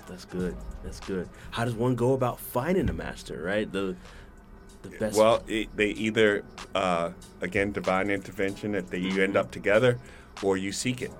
[0.08, 0.56] That's good.
[0.84, 1.28] That's good.
[1.50, 3.70] How does one go about finding a master, right?
[3.70, 3.96] The
[4.82, 5.18] the best.
[5.18, 9.98] Well, it, they either, uh, again, divine intervention, that they, you end up together,
[10.40, 11.10] or you seek it.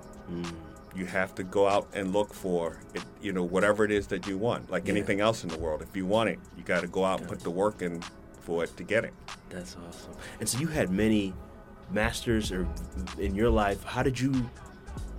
[0.95, 4.27] You have to go out and look for it, you know, whatever it is that
[4.27, 4.69] you want.
[4.71, 4.93] Like Yeah.
[4.93, 7.29] anything else in the world, if you want it, you got to go out and
[7.29, 8.01] put the work in
[8.41, 9.13] for it to get it.
[9.49, 10.13] That's awesome.
[10.39, 11.33] And so you had many
[11.91, 12.67] masters or
[13.19, 13.83] in your life.
[13.83, 14.49] How did you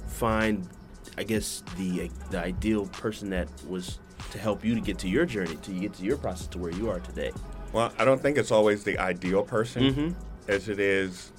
[0.06, 0.68] find,
[1.16, 3.98] I guess, the the ideal person that was
[4.32, 6.72] to help you to get to your journey, to get to your process to where
[6.72, 7.30] you are today?
[7.72, 10.14] Well, I don't think it's always the ideal person Mhm.
[10.48, 11.32] as it is.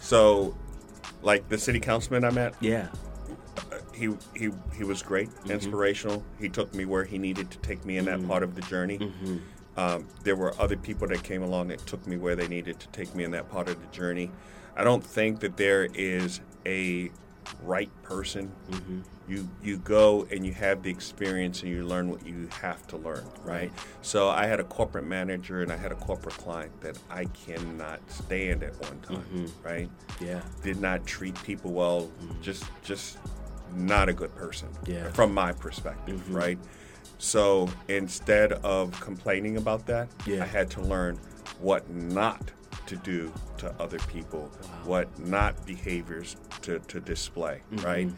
[0.00, 0.54] So,
[1.22, 2.88] like the city councilman I met, Yeah.
[3.56, 5.50] Uh, he he he was great, mm-hmm.
[5.50, 6.24] inspirational.
[6.38, 8.28] He took me where he needed to take me in that mm-hmm.
[8.28, 8.98] part of the journey.
[8.98, 9.38] Mm-hmm.
[9.76, 12.88] Um, there were other people that came along that took me where they needed to
[12.88, 14.30] take me in that part of the journey.
[14.76, 17.10] I don't think that there is a
[17.62, 18.52] right person.
[19.30, 22.96] You you go and you have the experience and you learn what you have to
[22.96, 23.70] learn, right?
[24.02, 28.00] So I had a corporate manager and I had a corporate client that I cannot
[28.10, 29.66] stand at one time, mm-hmm.
[29.66, 29.88] right?
[30.20, 30.42] Yeah.
[30.64, 32.10] did not treat people well.
[32.22, 32.40] Mm.
[32.42, 33.18] Just just
[33.76, 34.68] not a good person.
[34.86, 35.10] Yeah.
[35.12, 36.36] From my perspective, mm-hmm.
[36.36, 36.58] right?
[37.18, 40.42] So instead of complaining about that, Yeah.
[40.42, 41.20] I had to learn
[41.60, 42.50] what not
[42.86, 44.50] to do to other people,
[44.84, 47.86] what not behaviors to, to display, Mm-hmm.
[47.86, 48.10] right?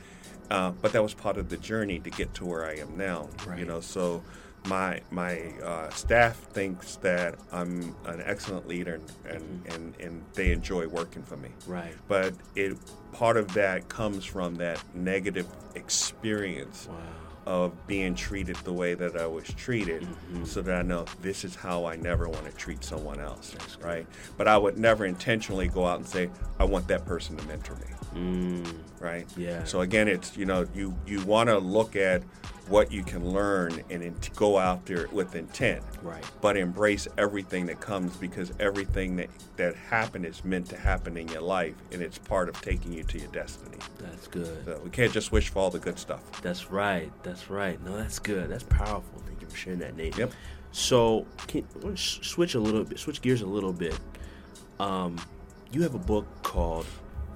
[0.52, 3.28] Uh, but that was part of the journey to get to where I am now.
[3.46, 3.58] Right.
[3.58, 4.22] You know, so
[4.66, 10.52] my my uh, staff thinks that I'm an excellent leader and, and, and, and they
[10.52, 11.94] enjoy working for me Right.
[12.06, 12.76] but it
[13.12, 16.96] part of that comes from that negative experience Wow.
[17.46, 20.06] of being treated the way that I was treated
[20.44, 24.06] so that I know this is how I never want to treat someone else right
[24.36, 27.74] but I would never intentionally go out and say I want that person to mentor
[27.74, 28.74] me Mm.
[29.00, 29.64] right Yeah.
[29.64, 32.22] so again it's you know you you want to look at
[32.68, 36.24] what you can learn and in, go out there with intent Right.
[36.40, 41.26] but embrace everything that comes because everything that that happened is meant to happen in
[41.28, 44.64] your life and it's part of taking you to your destiny That's good.
[44.64, 47.10] so we can't just wish for all the good stuff That's right.
[47.24, 47.82] That's right.
[47.84, 48.48] No, that's good.
[48.50, 49.22] That's powerful.
[49.26, 50.16] Thank you for sharing that, Nate.
[50.18, 50.32] Yep.
[50.70, 53.98] So, can I wanna sh- switch a little bit, switch gears a little bit.
[54.80, 55.16] Um,
[55.72, 56.86] you have a book called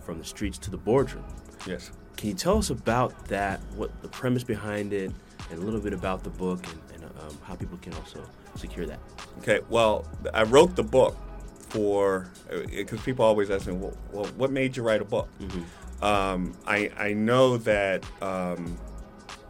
[0.07, 1.25] "From the Streets to the Boardroom."
[1.67, 3.61] yes Can you tell us about that?
[3.77, 5.11] What the premise behind it,
[5.51, 8.21] and a little bit about the book, and, and um, how people can also
[8.55, 9.01] secure that.
[9.41, 11.15] okay well i wrote the book
[11.69, 12.31] for
[12.71, 15.29] because people always ask me well, well what made you write a book
[16.03, 18.79] um, I, I know that um,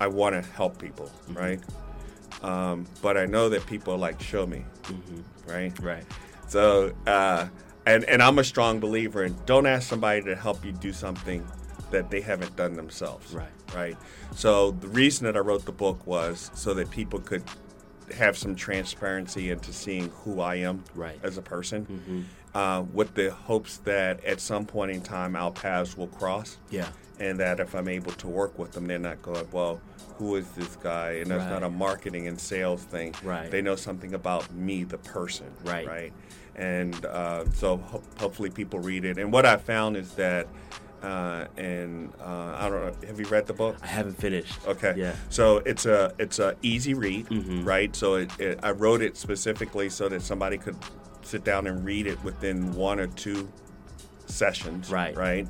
[0.00, 1.60] I want to help people, right?
[2.42, 4.64] Um, but I know that people like show me,
[5.46, 5.72] right?
[5.80, 6.04] Right.
[6.46, 7.48] So, uh,
[7.86, 11.46] and and I'm a strong believer in don't ask somebody to help you do something
[11.90, 13.32] that they haven't done themselves.
[13.32, 13.48] Right.
[13.74, 13.96] Right.
[14.34, 17.42] So the reason that I wrote the book was so that people could
[18.16, 21.18] have some transparency into seeing who I am Right.
[21.22, 25.96] as a person, uh, with the hopes that at some point in time our paths
[25.96, 26.88] will cross Yeah.
[27.18, 29.80] and that if I'm able to work with them, they're not going, well,
[30.18, 31.12] who is this guy?
[31.14, 33.14] And that's not a marketing and sales thing.
[33.24, 33.50] Right.
[33.50, 35.46] They know something about me, the person.
[35.64, 35.86] Right.
[35.86, 36.12] Right.
[36.56, 39.18] And uh, so ho- hopefully people read it.
[39.18, 40.48] And what I found is that,
[41.02, 43.76] uh, and uh, I don't know, have you read the book?
[43.82, 44.58] I haven't finished.
[44.66, 44.94] Okay.
[44.96, 45.14] Yeah.
[45.28, 47.64] So it's a it's a easy read, Mhm.
[47.66, 47.94] right?
[47.94, 50.76] So it, it, I wrote it specifically so that somebody could
[51.22, 53.48] sit down and read it within one or two
[54.26, 54.90] sessions.
[54.90, 55.14] Right.
[55.16, 55.46] Right.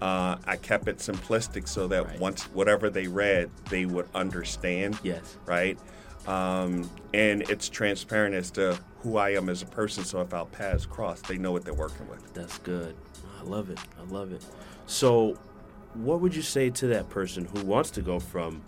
[0.00, 2.20] Uh, I kept it simplistic so that Right.
[2.20, 4.98] once whatever they read, they would understand.
[5.02, 5.36] Yes.
[5.46, 5.78] Right.
[6.26, 10.04] Um, and it's transparent as to who I am as a person.
[10.04, 12.34] So if our paths cross, they know what they're working with.
[12.34, 12.96] That's good.
[13.38, 13.78] I love it.
[13.98, 14.44] I love it.
[14.86, 15.38] So,
[15.94, 18.62] what would you say to that person who wants to go from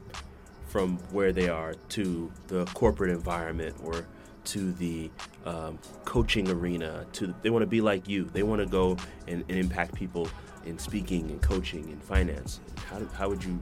[0.67, 4.07] from where they are to the corporate environment or
[4.45, 5.11] to the
[5.45, 7.07] um, coaching arena?
[7.15, 8.25] To they want to be like you.
[8.25, 10.29] They want to go and, and impact people
[10.65, 12.61] in speaking and coaching and finance.
[12.91, 13.61] How, how would you?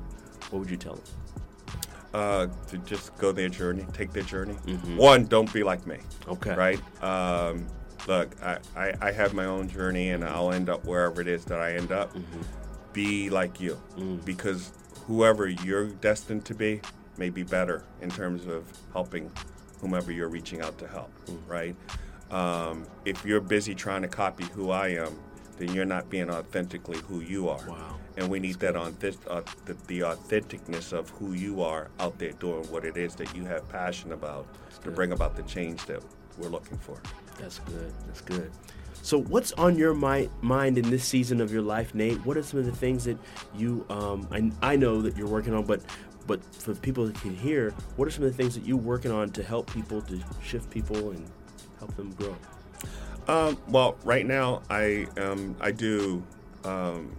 [0.51, 1.05] What would you tell them?
[2.15, 4.55] Uh, to just go their journey, take their journey.
[4.97, 5.99] One, don't be like me.
[6.27, 6.55] Okay.
[6.55, 6.81] Right?
[7.03, 7.67] Um,
[8.09, 11.45] look, I, I, I have my own journey and I'll end up wherever it is
[11.47, 12.17] that I end up.
[12.95, 13.79] Be like you.
[14.25, 14.73] Because
[15.07, 16.81] whoever you're destined to be
[17.19, 19.31] may be better in terms of helping
[19.81, 21.11] whomever you're reaching out to help.
[21.47, 21.77] Right?
[22.31, 25.19] Um, if you're busy trying to copy who I am,
[25.59, 27.65] then you're not being authentically who you are.
[27.69, 27.99] Wow.
[28.17, 32.19] And we need that on this, uh, the, the authenticness of who you are out
[32.19, 34.47] there doing what it is that you have passion about
[34.83, 36.03] to bring about the change that
[36.39, 37.01] we're looking for.
[37.39, 37.93] That's good.
[38.07, 38.51] That's good.
[39.03, 42.25] So, what's on your mi- mind in this season of your life, Nate?
[42.27, 43.19] What are some of the things that
[43.55, 43.87] you?
[43.89, 45.83] Um, I, I know that you're working on, but
[46.27, 49.13] but for people that can hear, what are some of the things that you're working
[49.13, 51.25] on to help people to shift people and
[51.79, 52.37] help them grow?
[53.29, 56.25] Um, well, right now I um, I do
[56.65, 57.15] um,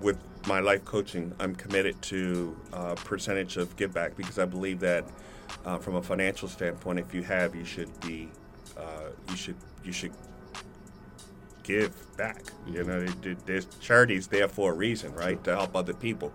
[0.00, 1.34] with my life coaching.
[1.40, 5.04] I'm committed to a percentage of give back because I believe that
[5.64, 8.28] uh, from a financial standpoint, if you have, you should be
[8.76, 10.12] uh, you should you should
[11.62, 12.42] give back.
[12.66, 15.42] You know, there- there- there's charities there for a reason, right?
[15.44, 16.32] To help other people.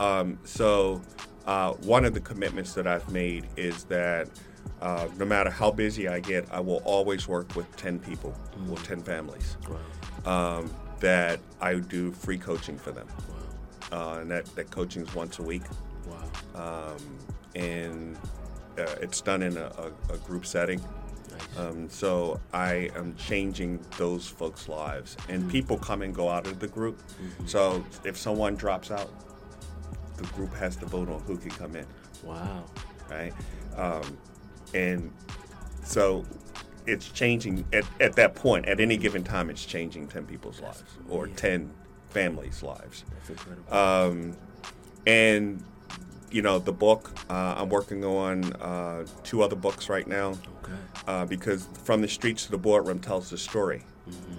[0.00, 1.00] Um, so,
[1.46, 4.28] uh, one of the commitments that I've made is that
[4.82, 8.34] uh, no matter how busy I get, I will always work with 10 people
[8.70, 9.56] or 10 families
[10.26, 10.70] um,
[11.04, 13.06] that I do free coaching for them.
[13.92, 15.64] Uh, and that, that coaching is once a week.
[16.54, 16.94] Wow.
[16.94, 17.18] Um,
[17.54, 18.16] and
[18.78, 20.80] uh, it's done in a, a, a group setting.
[20.80, 21.58] Nice.
[21.58, 26.58] Um, so I am changing those folks' lives, and people come and go out of
[26.58, 27.02] the group.
[27.44, 29.10] So if someone drops out,
[30.16, 31.86] the group has to vote on who can come in,
[32.22, 32.64] wow.
[33.10, 33.34] right?
[33.76, 34.16] Um,
[34.72, 35.12] and
[35.82, 36.24] so
[36.86, 38.66] it's changing at, at that point.
[38.66, 41.70] At any given time, it's changing ten people's lives or ten
[42.10, 43.04] families' lives.
[43.10, 43.74] That's incredible.
[43.74, 44.36] Um,
[45.06, 45.62] and
[46.30, 50.72] you know the book uh, I'm working on uh, two other books right now okay.
[51.06, 53.84] uh, because from the streets to the boardroom tells the story,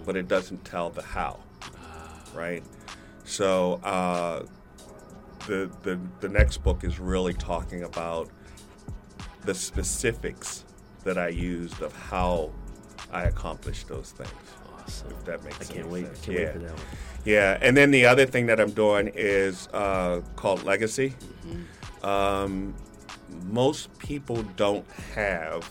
[0.06, 1.40] but it doesn't tell the how,
[2.34, 2.64] right?
[3.24, 4.44] So uh,
[5.48, 8.30] the, the the next book is really talking about
[9.46, 10.65] the specifics
[11.06, 12.52] that I used of how
[13.12, 14.30] I accomplished those things.
[14.78, 15.12] Awesome.
[15.12, 16.06] If that makes I can't wait.
[16.08, 16.26] sense.
[16.26, 16.46] Can't yeah.
[16.46, 16.86] wait for that one.
[17.24, 21.16] Yeah, and then the other thing that I'm doing is uh, called Legacy.
[22.04, 22.76] Um,
[23.46, 24.86] most people don't
[25.16, 25.68] have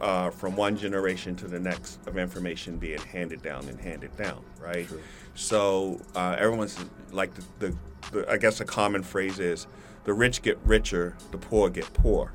[0.00, 4.42] uh, from one generation to the next of information being handed down and handed down,
[4.60, 4.88] right?
[4.88, 5.00] True.
[5.34, 6.76] So uh, everyone's
[7.12, 7.76] like the, the,
[8.10, 9.68] the I guess a common phrase is
[10.04, 12.32] the rich get richer, the poor get poor,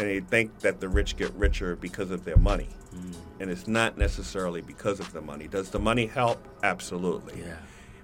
[0.00, 3.14] and they think that the rich get richer because of their money, mm.
[3.38, 5.46] and it's not necessarily because of the money.
[5.46, 6.42] Does the money help?
[6.62, 7.56] Absolutely Yeah.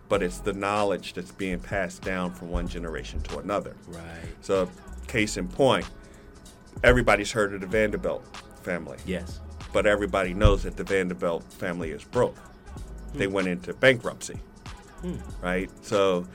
[0.08, 3.74] but it's the knowledge that's being passed down from one generation to another.
[3.88, 4.28] Right.
[4.40, 4.70] So,
[5.08, 5.88] case in point,
[6.84, 8.24] everybody's heard of the Vanderbilt
[8.62, 9.40] family, Yes.
[9.72, 12.36] but everybody knows that the Vanderbilt family is broke.
[13.14, 13.32] They hmm.
[13.32, 14.38] went into bankruptcy,
[15.00, 15.16] hmm.
[15.42, 15.70] right?
[15.82, 16.26] So,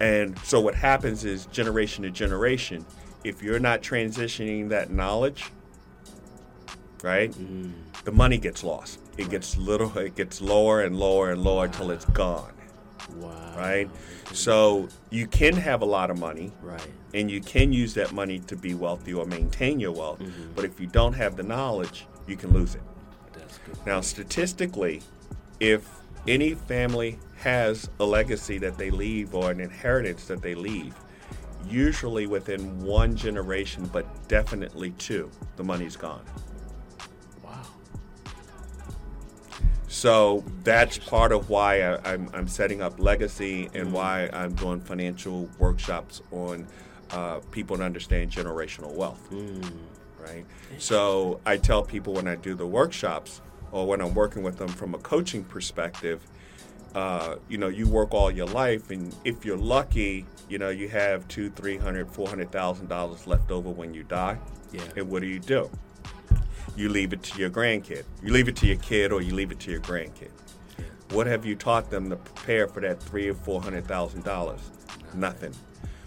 [0.00, 2.84] and so what happens is generation to generation,
[3.24, 5.50] if you're not transitioning that knowledge,
[7.02, 7.72] right, mm.
[8.04, 9.00] the money gets lost.
[9.16, 12.52] It gets little, it gets lower and lower and lower till it's gone
[13.16, 13.54] Wow.
[13.56, 13.90] right?
[14.32, 16.86] So you can have a lot of money, Right.
[17.12, 20.20] and you can use that money to be wealthy or maintain your wealth.
[20.20, 20.52] Mm-hmm.
[20.54, 22.82] But if you don't have the knowledge, you can lose it.
[23.32, 23.76] That's good.
[23.86, 25.02] Now, statistically,
[25.60, 25.88] if
[26.26, 30.94] any family has a legacy that they leave or an inheritance that they leave,
[31.68, 36.24] usually within one generation, but definitely two, the money's gone.
[37.42, 37.62] Wow.
[39.88, 44.80] So that's part of why I, I'm, I'm setting up legacy and why I'm doing
[44.80, 46.66] financial workshops on
[47.10, 49.20] uh, people to understand generational wealth.
[50.20, 50.44] Right.
[50.78, 53.40] So I tell people when I do the workshops
[53.72, 56.26] or when I'm working with them from a coaching perspective,
[56.94, 60.88] uh, you know, you work all your life, and if you're lucky, you know, you
[60.88, 64.38] have two, three hundred, four hundred thousand dollars left over when you die.
[64.72, 64.82] Yeah.
[64.96, 65.70] And what do you do?
[66.76, 68.04] You leave it to your grandkid.
[68.22, 70.30] You leave it to your kid, or you leave it to your grandkid.
[71.10, 74.70] What have you taught them to prepare for that three or four hundred thousand dollars?
[75.14, 75.54] Nothing.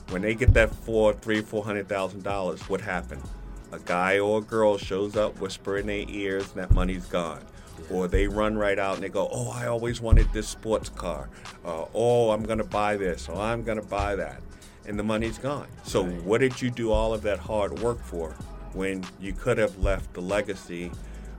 [0.10, 3.24] When they get that four, three, four hundred thousand dollars, what happened?
[3.72, 7.42] a guy or a girl shows up, whisper in their ears, and that money's gone.
[7.90, 11.30] Or they run right out and they go, "Oh, I always wanted this sports car.
[11.66, 13.30] Uh, oh, I'm gonna buy this.
[13.30, 14.42] Or I'm gonna buy that,"
[14.86, 15.68] and the money's gone.
[15.84, 16.24] So, Right.
[16.24, 18.32] what did you do all of that hard work for
[18.74, 20.92] when you could have left the legacy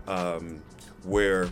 [0.07, 0.63] um,
[1.05, 1.49] where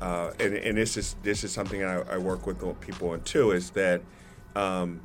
[0.00, 3.50] uh, and, and this is this is something I, I work with people on too
[3.52, 4.00] is that
[4.54, 5.00] um,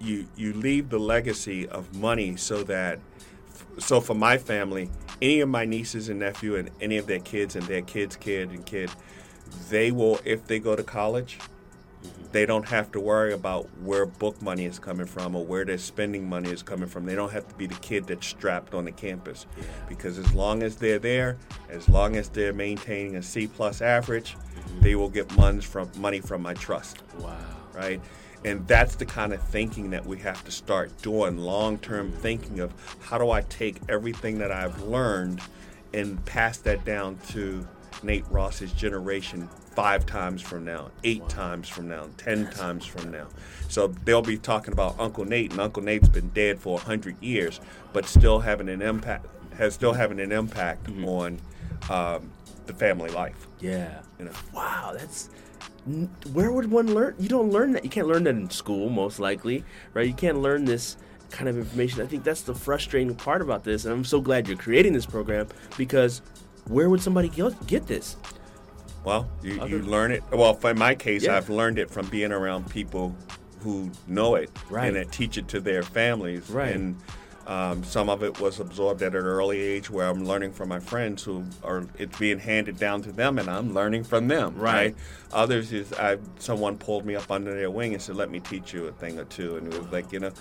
[0.00, 2.98] you you leave the legacy of money so that
[3.78, 4.90] so for my family
[5.22, 8.50] any of my nieces and nephew and any of their kids and their kids kid
[8.50, 8.90] and kid
[9.70, 12.26] they will if they go to college mm-hmm.
[12.32, 15.78] they don't have to worry about where book money is coming from or where their
[15.78, 17.06] spending money is coming from.
[17.06, 19.46] They don't have to be the kid that's strapped on the campus.
[19.88, 21.36] Because as long as they're there,
[21.68, 24.80] as long as they're maintaining a C plus average, mm-hmm.
[24.80, 27.02] they will get money from money from my trust.
[27.18, 27.36] Wow.
[27.72, 28.00] Right?
[28.44, 32.60] And that's the kind of thinking that we have to start doing long term thinking
[32.60, 35.40] of how do I take everything that I've learned
[35.92, 37.66] and pass that down to
[38.02, 43.26] Nate Ross's generation five times from now, eight times from now, ten times from now.
[43.68, 47.60] So they'll be talking about Uncle Nate, and Uncle Nate's been dead for hundred years,
[47.92, 49.26] but still having an impact,
[49.56, 51.38] has still having an impact on
[51.90, 52.30] um,
[52.66, 53.46] the family life.
[53.60, 54.00] Yeah.
[54.18, 54.32] You know.
[54.54, 55.28] Wow, that's
[56.32, 57.14] where would one learn?
[57.18, 57.84] You don't learn that.
[57.84, 59.64] You can't learn that in school, most likely,
[59.94, 60.06] right?
[60.06, 60.96] You can't learn this
[61.30, 62.02] kind of information.
[62.02, 65.06] I think that's the frustrating part about this, and I'm so glad you're creating this
[65.06, 66.22] program because
[66.66, 68.16] where would somebody get, get this?
[69.04, 70.24] Well, you, you learn it.
[70.32, 71.36] Well, for in my case, Yeah.
[71.36, 73.14] I've learned it from being around people
[73.60, 74.88] who know it Right.
[74.88, 76.50] and that teach it to their families.
[76.50, 76.74] Right.
[76.74, 76.96] And
[77.46, 80.80] um, some of it was absorbed at an early age, where I'm learning from my
[80.80, 81.86] friends who are.
[81.96, 84.56] It's being handed down to them, and I'm learning from them.
[84.56, 84.96] Right.
[85.32, 88.72] Others is I someone pulled me up under their wing and said, "Let me teach
[88.74, 89.56] you a thing or two.
[89.56, 90.32] And it was like you know.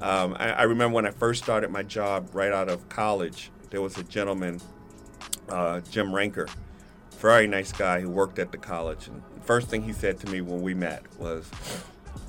[0.00, 3.50] Um, I, I remember when I first started my job right out of college.
[3.70, 4.60] There was a gentleman,
[5.48, 6.48] uh, Jim Ranker,
[7.18, 9.06] very nice guy who worked at the college.
[9.06, 11.50] And the first thing he said to me when we met was,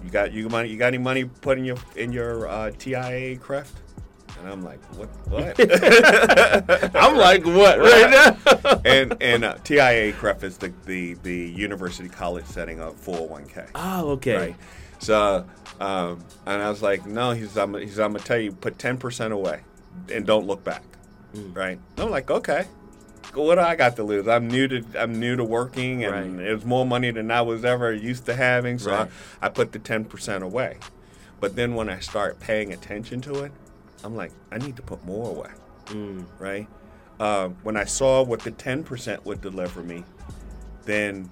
[0.03, 0.69] "You got you money?
[0.69, 3.71] You got any money put in your in your uh, TIAA-CREF?"
[4.39, 5.09] And I'm like, "What?
[5.27, 5.55] What?"
[6.95, 8.81] I'm like, what right now?
[8.85, 13.69] and and uh, TIAA-CREF is the, the the university college setting of 401k.
[13.75, 14.35] oh, okay.
[14.37, 14.55] Right.
[14.99, 15.45] So,
[15.79, 19.31] um, and I was like, no, he's, I'm, he's, I'm gonna tell you, put 10%
[19.31, 19.59] away
[20.11, 20.83] and don't look back.
[21.35, 21.55] Mm.
[21.55, 21.79] Right.
[21.97, 22.65] I'm like, okay.
[23.33, 24.27] What do I got to lose?
[24.27, 26.47] I'm new to I'm new to working, and Right.
[26.47, 28.79] it was more money than I was ever used to having.
[28.79, 29.09] So Right.
[29.41, 30.77] I, I put the 10% away.
[31.41, 33.51] But then when I start paying attention to it,
[34.03, 35.49] I'm like, I need to put more away
[35.87, 36.25] Mm.
[36.39, 36.67] right?
[37.19, 40.03] Uh, when I saw what the 10% would deliver me,
[40.85, 41.29] then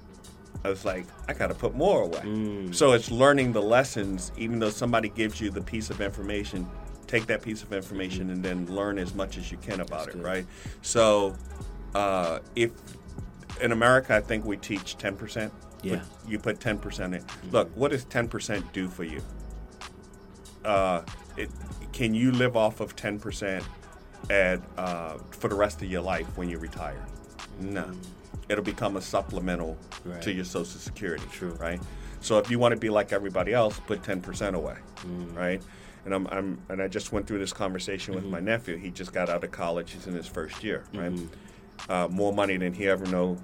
[0.63, 2.19] I was like, I got to put more away.
[2.21, 2.73] Mm.
[2.73, 6.67] So it's learning the lessons, even though somebody gives you the piece of information,
[7.07, 10.13] take that piece of information and then learn as much as you can about it,
[10.13, 10.23] good.
[10.23, 10.45] right?
[10.83, 11.35] So
[11.95, 12.71] uh, if
[13.59, 15.51] in America, I think we teach 10%.
[15.81, 15.99] Yeah.
[16.27, 17.25] You put 10% in.
[17.51, 19.21] Look, what does 10% do for you?
[20.63, 21.01] Uh,
[21.35, 21.49] it,
[21.93, 23.63] can you live off of 10%
[24.29, 27.05] at, uh, for the rest of your life when you retire?
[27.59, 27.89] No.
[28.49, 30.21] It'll become a supplemental Right.
[30.23, 31.23] to your Social Security.
[31.31, 31.51] True.
[31.51, 31.79] Right?
[32.19, 34.75] So if you want to be like everybody else, put 10% away.
[35.33, 35.61] Right?
[36.05, 38.75] And I'm, I'm and I just went through this conversation with my nephew.
[38.75, 39.91] He just got out of college.
[39.91, 41.17] He's in his first year, right?
[41.87, 43.37] Uh, more money than he ever know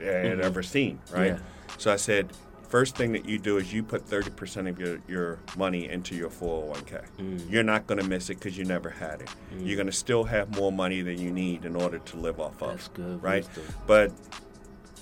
[0.00, 1.32] had ever seen, right?
[1.32, 1.38] Yeah.
[1.78, 2.32] So I said,
[2.74, 6.28] first thing that you do is you put 30% of your, your money into your
[6.28, 7.04] 401k.
[7.20, 7.48] Mm.
[7.48, 9.30] You're not going to miss it because you never had it.
[9.60, 12.60] You're going to still have more money than you need in order to live off
[12.60, 12.70] of.
[12.70, 13.48] That's good Right?
[13.86, 14.10] But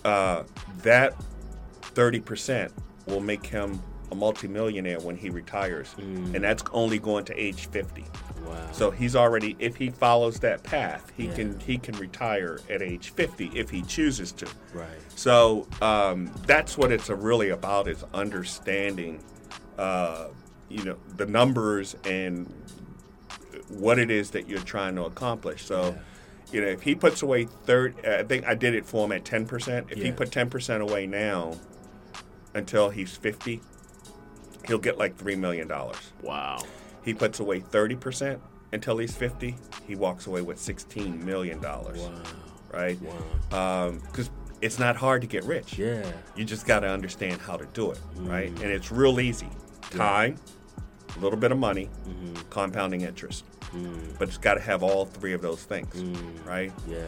[0.04, 0.42] uh,
[0.82, 1.14] that
[1.80, 2.70] 30%
[3.06, 3.82] will make him
[4.12, 5.94] a multimillionaire when he retires.
[5.98, 6.34] Mm.
[6.34, 8.04] And that's only going to age 50.
[8.46, 8.68] Wow.
[8.72, 11.34] So he's already if he follows that path, he Yeah.
[11.34, 14.46] can he can retire at age 50 if he chooses to.
[14.74, 14.86] right.
[15.16, 19.22] So um, that's what it's really about is understanding,
[19.78, 20.28] uh,
[20.68, 22.52] you know, the numbers and
[23.68, 25.64] what it is that you're trying to accomplish.
[25.64, 26.52] So, Yeah.
[26.52, 29.24] you know, if he puts away third, I think I did it for him at
[29.24, 29.86] 10%.
[29.90, 31.54] If he put 10% away now
[32.54, 33.60] until he's 50,
[34.66, 35.70] he'll get like $3 million.
[36.22, 36.62] Wow.
[37.04, 38.40] He puts away 30%
[38.72, 39.56] until he's 50,
[39.86, 41.60] he walks away with $16 million.
[41.60, 41.92] Wow.
[42.72, 42.98] Right?
[43.02, 43.86] Wow.
[43.86, 44.30] Um, because
[44.62, 45.78] it's not hard to get rich.
[45.78, 46.10] Yeah.
[46.36, 48.54] You just got to understand how to do it, right?
[48.54, 48.62] Mm.
[48.62, 49.48] And it's real easy.
[49.90, 50.36] Time,
[51.16, 52.34] a little bit of money, mm-hmm.
[52.48, 53.44] compounding interest.
[53.72, 54.18] Mm.
[54.18, 56.46] But it's got to have all three of those things, mm.
[56.46, 56.72] right?
[56.88, 57.04] Yeah.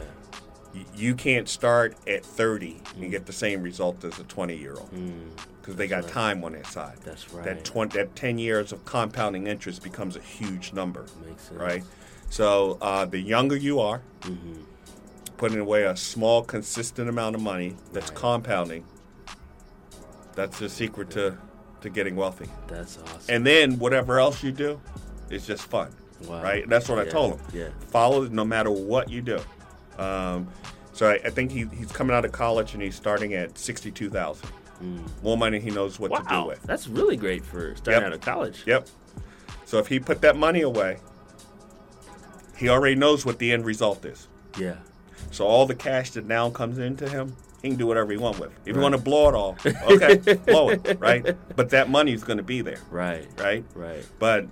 [0.95, 4.93] You can't start at 30 and get the same result as a 20 year old
[5.65, 6.12] because they got right.
[6.12, 6.99] time on their side.
[7.05, 7.43] That's right.
[7.43, 11.07] That 20, that 10 years of compounding interest becomes a huge number.
[11.53, 11.83] Right?
[12.29, 14.61] So uh, the younger you are, mm-hmm.
[15.39, 18.21] putting away a small, consistent amount of money that's right.
[18.21, 18.85] compounding,
[20.35, 21.15] that's the secret yeah.
[21.15, 21.39] to,
[21.81, 22.51] to getting wealthy.
[22.69, 23.35] That's awesome.
[23.35, 24.79] And then whatever else you do,
[25.31, 25.95] it's just fun.
[26.29, 26.43] Wow.
[26.43, 26.69] Right?
[26.69, 27.05] That's what yeah.
[27.05, 27.47] I told him.
[27.55, 27.69] Yeah.
[27.89, 29.41] Follow no matter what you do.
[29.99, 30.47] Um,
[30.93, 34.47] so I, I think he, he's coming out of college and he's starting at 62000
[34.85, 35.22] Mm.
[35.22, 36.18] more money he knows what wow.
[36.18, 36.62] to do with.
[36.62, 38.07] That's really great for starting yep.
[38.09, 38.62] out of college.
[38.66, 38.89] Yep.
[39.64, 40.99] So if he put that money away,
[42.57, 44.28] he already knows what the end result is.
[44.59, 44.76] Yeah.
[45.30, 48.39] So all the cash that now comes into him, he can do whatever he wants
[48.39, 48.51] with.
[48.51, 48.74] If right.
[48.76, 49.57] you want to blow it all,
[49.91, 50.16] okay,
[50.47, 51.37] blow it, right?
[51.57, 52.80] But that money is going to be there.
[52.91, 53.26] Right.
[53.39, 53.64] Right.
[53.74, 54.07] Right.
[54.18, 54.47] But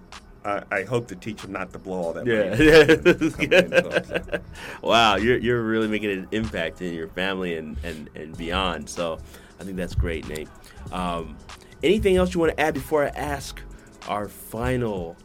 [0.45, 3.49] I, I hope to teach him not to blow all that money.
[3.51, 4.39] Yeah.
[4.83, 8.89] wow, you're you're really making an impact in your family and and and beyond.
[8.89, 9.19] So
[9.61, 10.49] I think that's great, Nate.
[10.91, 11.37] Um,
[11.83, 13.61] anything else you want to add before I ask
[14.09, 15.17] our final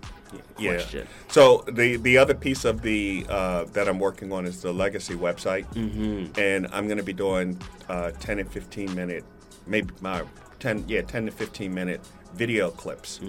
[0.60, 0.76] Yeah.
[0.76, 1.08] question?
[1.30, 5.16] So the the other piece of the uh, that I'm working on is the legacy
[5.16, 6.40] website, mm-hmm.
[6.40, 7.60] and I'm going to be doing
[7.90, 9.24] uh, 10 and 15 minute,
[9.66, 10.24] maybe my
[10.60, 12.02] 10 yeah 10 to 15 minute
[12.34, 13.20] video clips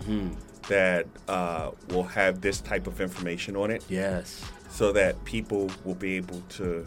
[0.69, 4.43] that uh, will have this type of information on it, Yes.
[4.71, 6.87] so that people will be able to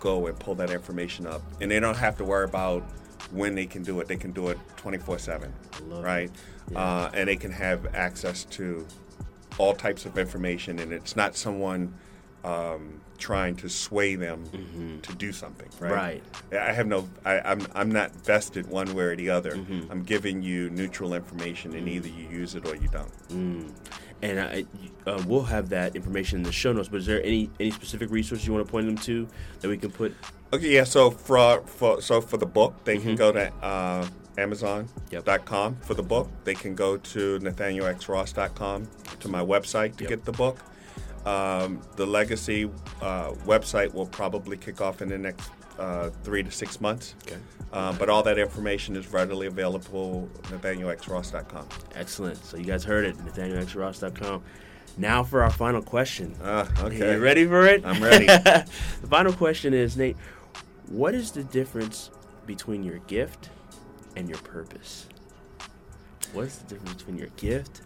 [0.00, 2.82] go and pull that information up, and they don't have to worry about
[3.32, 4.06] when they can do it.
[4.08, 5.52] They can do it 24 seven,
[5.88, 6.30] right?
[6.70, 6.78] Yeah.
[6.78, 8.86] Uh, and they can have access to
[9.58, 11.94] all types of information, and it's not someone
[12.44, 14.44] um, trying to sway them
[15.02, 15.92] to do something, right?
[15.92, 16.22] Right.
[16.52, 17.08] I have no.
[17.24, 19.52] I, I'm I'm not vested one way or the other.
[19.52, 19.90] Mm-hmm.
[19.90, 23.10] I'm giving you neutral information, and either you use it or you don't.
[24.22, 24.64] And I,
[25.06, 26.88] uh, we'll have that information in the show notes.
[26.88, 29.26] But is there any any specific resources you want to point them to
[29.60, 30.14] that we can put?
[30.52, 30.84] Okay, yeah.
[30.84, 34.06] So for for so for the book, they can go to uh,
[34.36, 36.28] Amazon.com for the book.
[36.44, 38.88] They can go to NathanielXRoss.com
[39.20, 40.08] to my website to Yep.
[40.10, 40.58] get the book.
[41.24, 42.70] Um, the Legacy
[43.00, 47.14] uh, website will probably kick off in the next uh, three to six months.
[47.26, 47.36] Okay.
[47.72, 51.68] Uh, but all that information is readily available at NathanielXRoss.com.
[51.96, 52.44] Excellent.
[52.44, 54.42] So you guys heard it, NathanielXRoss.com.
[54.96, 56.36] Now for our final question.
[56.42, 57.14] Ah, okay.
[57.14, 57.84] You ready for it?
[57.84, 58.26] I'm ready.
[58.26, 60.16] the final question is, Nate,
[60.88, 62.10] what is the difference
[62.46, 63.50] between your gift
[64.14, 65.08] and your purpose?
[66.32, 67.80] What is the difference between your gift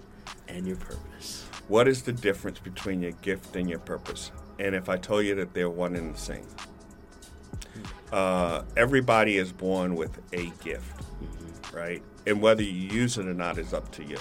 [0.48, 1.47] and your purpose?
[1.68, 4.32] What is the difference between your gift and your purpose?
[4.58, 6.46] And if I told you that they're one and the same,
[8.10, 11.02] uh, everybody is born with a gift,
[11.72, 12.02] right?
[12.26, 14.16] And whether you use it or not is up to you.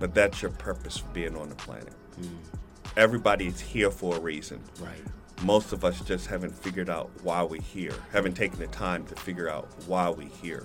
[0.00, 1.92] But that's your purpose for being on the planet.
[2.96, 4.60] Everybody is here for a reason.
[4.80, 5.00] Right.
[5.44, 9.14] Most of us just haven't figured out why we're here, haven't taken the time to
[9.14, 10.64] figure out why we're here,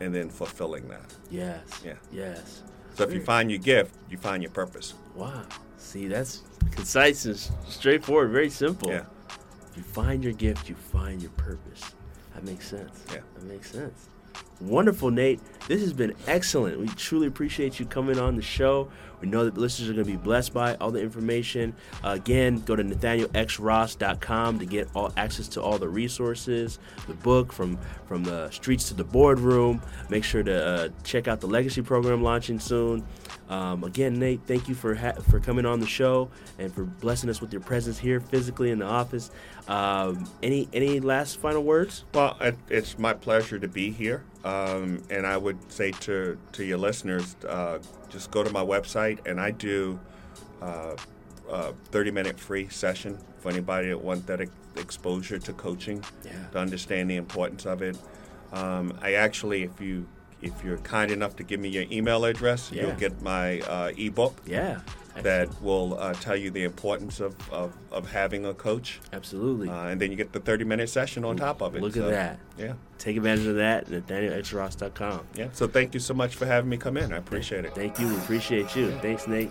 [0.00, 1.12] and then fulfilling that.
[1.30, 1.82] Yes.
[1.84, 1.94] Yeah.
[2.12, 2.62] Yes.
[2.94, 3.24] So if you mm.
[3.24, 4.94] find your gift, you find your purpose.
[5.14, 5.42] Wow.
[5.76, 7.36] See, that's concise and
[7.68, 8.90] straightforward, very simple.
[8.90, 9.04] Yeah.
[9.76, 11.94] You find your gift, you find your purpose.
[12.34, 13.04] That makes sense.
[13.12, 13.20] Yeah.
[13.34, 14.08] That makes sense.
[14.60, 15.40] Wonderful, Nate.
[15.68, 16.78] This has been excellent.
[16.78, 18.90] We truly appreciate you coming on the show.
[19.24, 21.74] We know that listeners are going to be blessed by all the information.
[22.04, 27.50] Uh, again, go to nathanielxross.com to get all access to all the resources, the book
[27.50, 29.80] from from the streets to the boardroom.
[30.10, 33.02] Make sure to uh, check out the legacy program launching soon.
[33.48, 37.30] Um, again, Nate, thank you for ha- for coming on the show and for blessing
[37.30, 39.30] us with your presence here physically in the office.
[39.68, 42.04] Um, any any last final words?
[42.12, 46.64] Well, it, it's my pleasure to be here, um, and I would say to to
[46.64, 47.78] your listeners, uh,
[48.10, 49.98] just go to my website, and I do
[50.62, 50.96] uh,
[51.50, 56.32] a thirty minute free session for anybody that want that ex- exposure to coaching, Yeah.
[56.52, 57.96] to understand the importance of it.
[58.52, 60.06] Um, I actually, if you
[60.42, 62.82] if you're kind enough to give me your email address, Yeah.
[62.82, 64.80] you'll get my uh, ebook Yeah,
[65.22, 69.00] that will uh, tell you the importance of, of, of having a coach.
[69.12, 69.68] absolutely.
[69.68, 71.82] Uh, and then you get the 30 minute session on top of it.
[71.82, 72.38] Look at So, that.
[72.58, 72.72] Yeah.
[72.98, 73.86] Take advantage of that.
[73.86, 75.26] Nathanielxross.com.
[75.34, 75.48] Yeah.
[75.52, 77.12] So thank you so much for having me come in.
[77.12, 77.74] I appreciate it.
[77.74, 78.08] Thank you.
[78.08, 78.90] We appreciate you.
[79.02, 79.50] Thanks, Nate.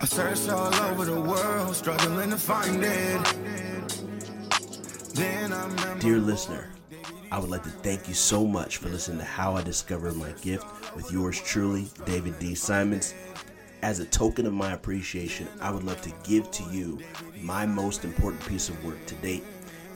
[0.00, 3.34] I searched all over the world, struggling to find it.
[5.14, 6.70] Then I remember Dear listener,
[7.30, 10.32] I would like to thank you so much for listening to How I Discovered My
[10.42, 10.64] Gift
[10.96, 12.54] with yours truly, David D.
[12.54, 13.14] Simons.
[13.82, 17.00] As a token of my appreciation, I would love to give to you
[17.40, 19.42] my most important piece of work to date,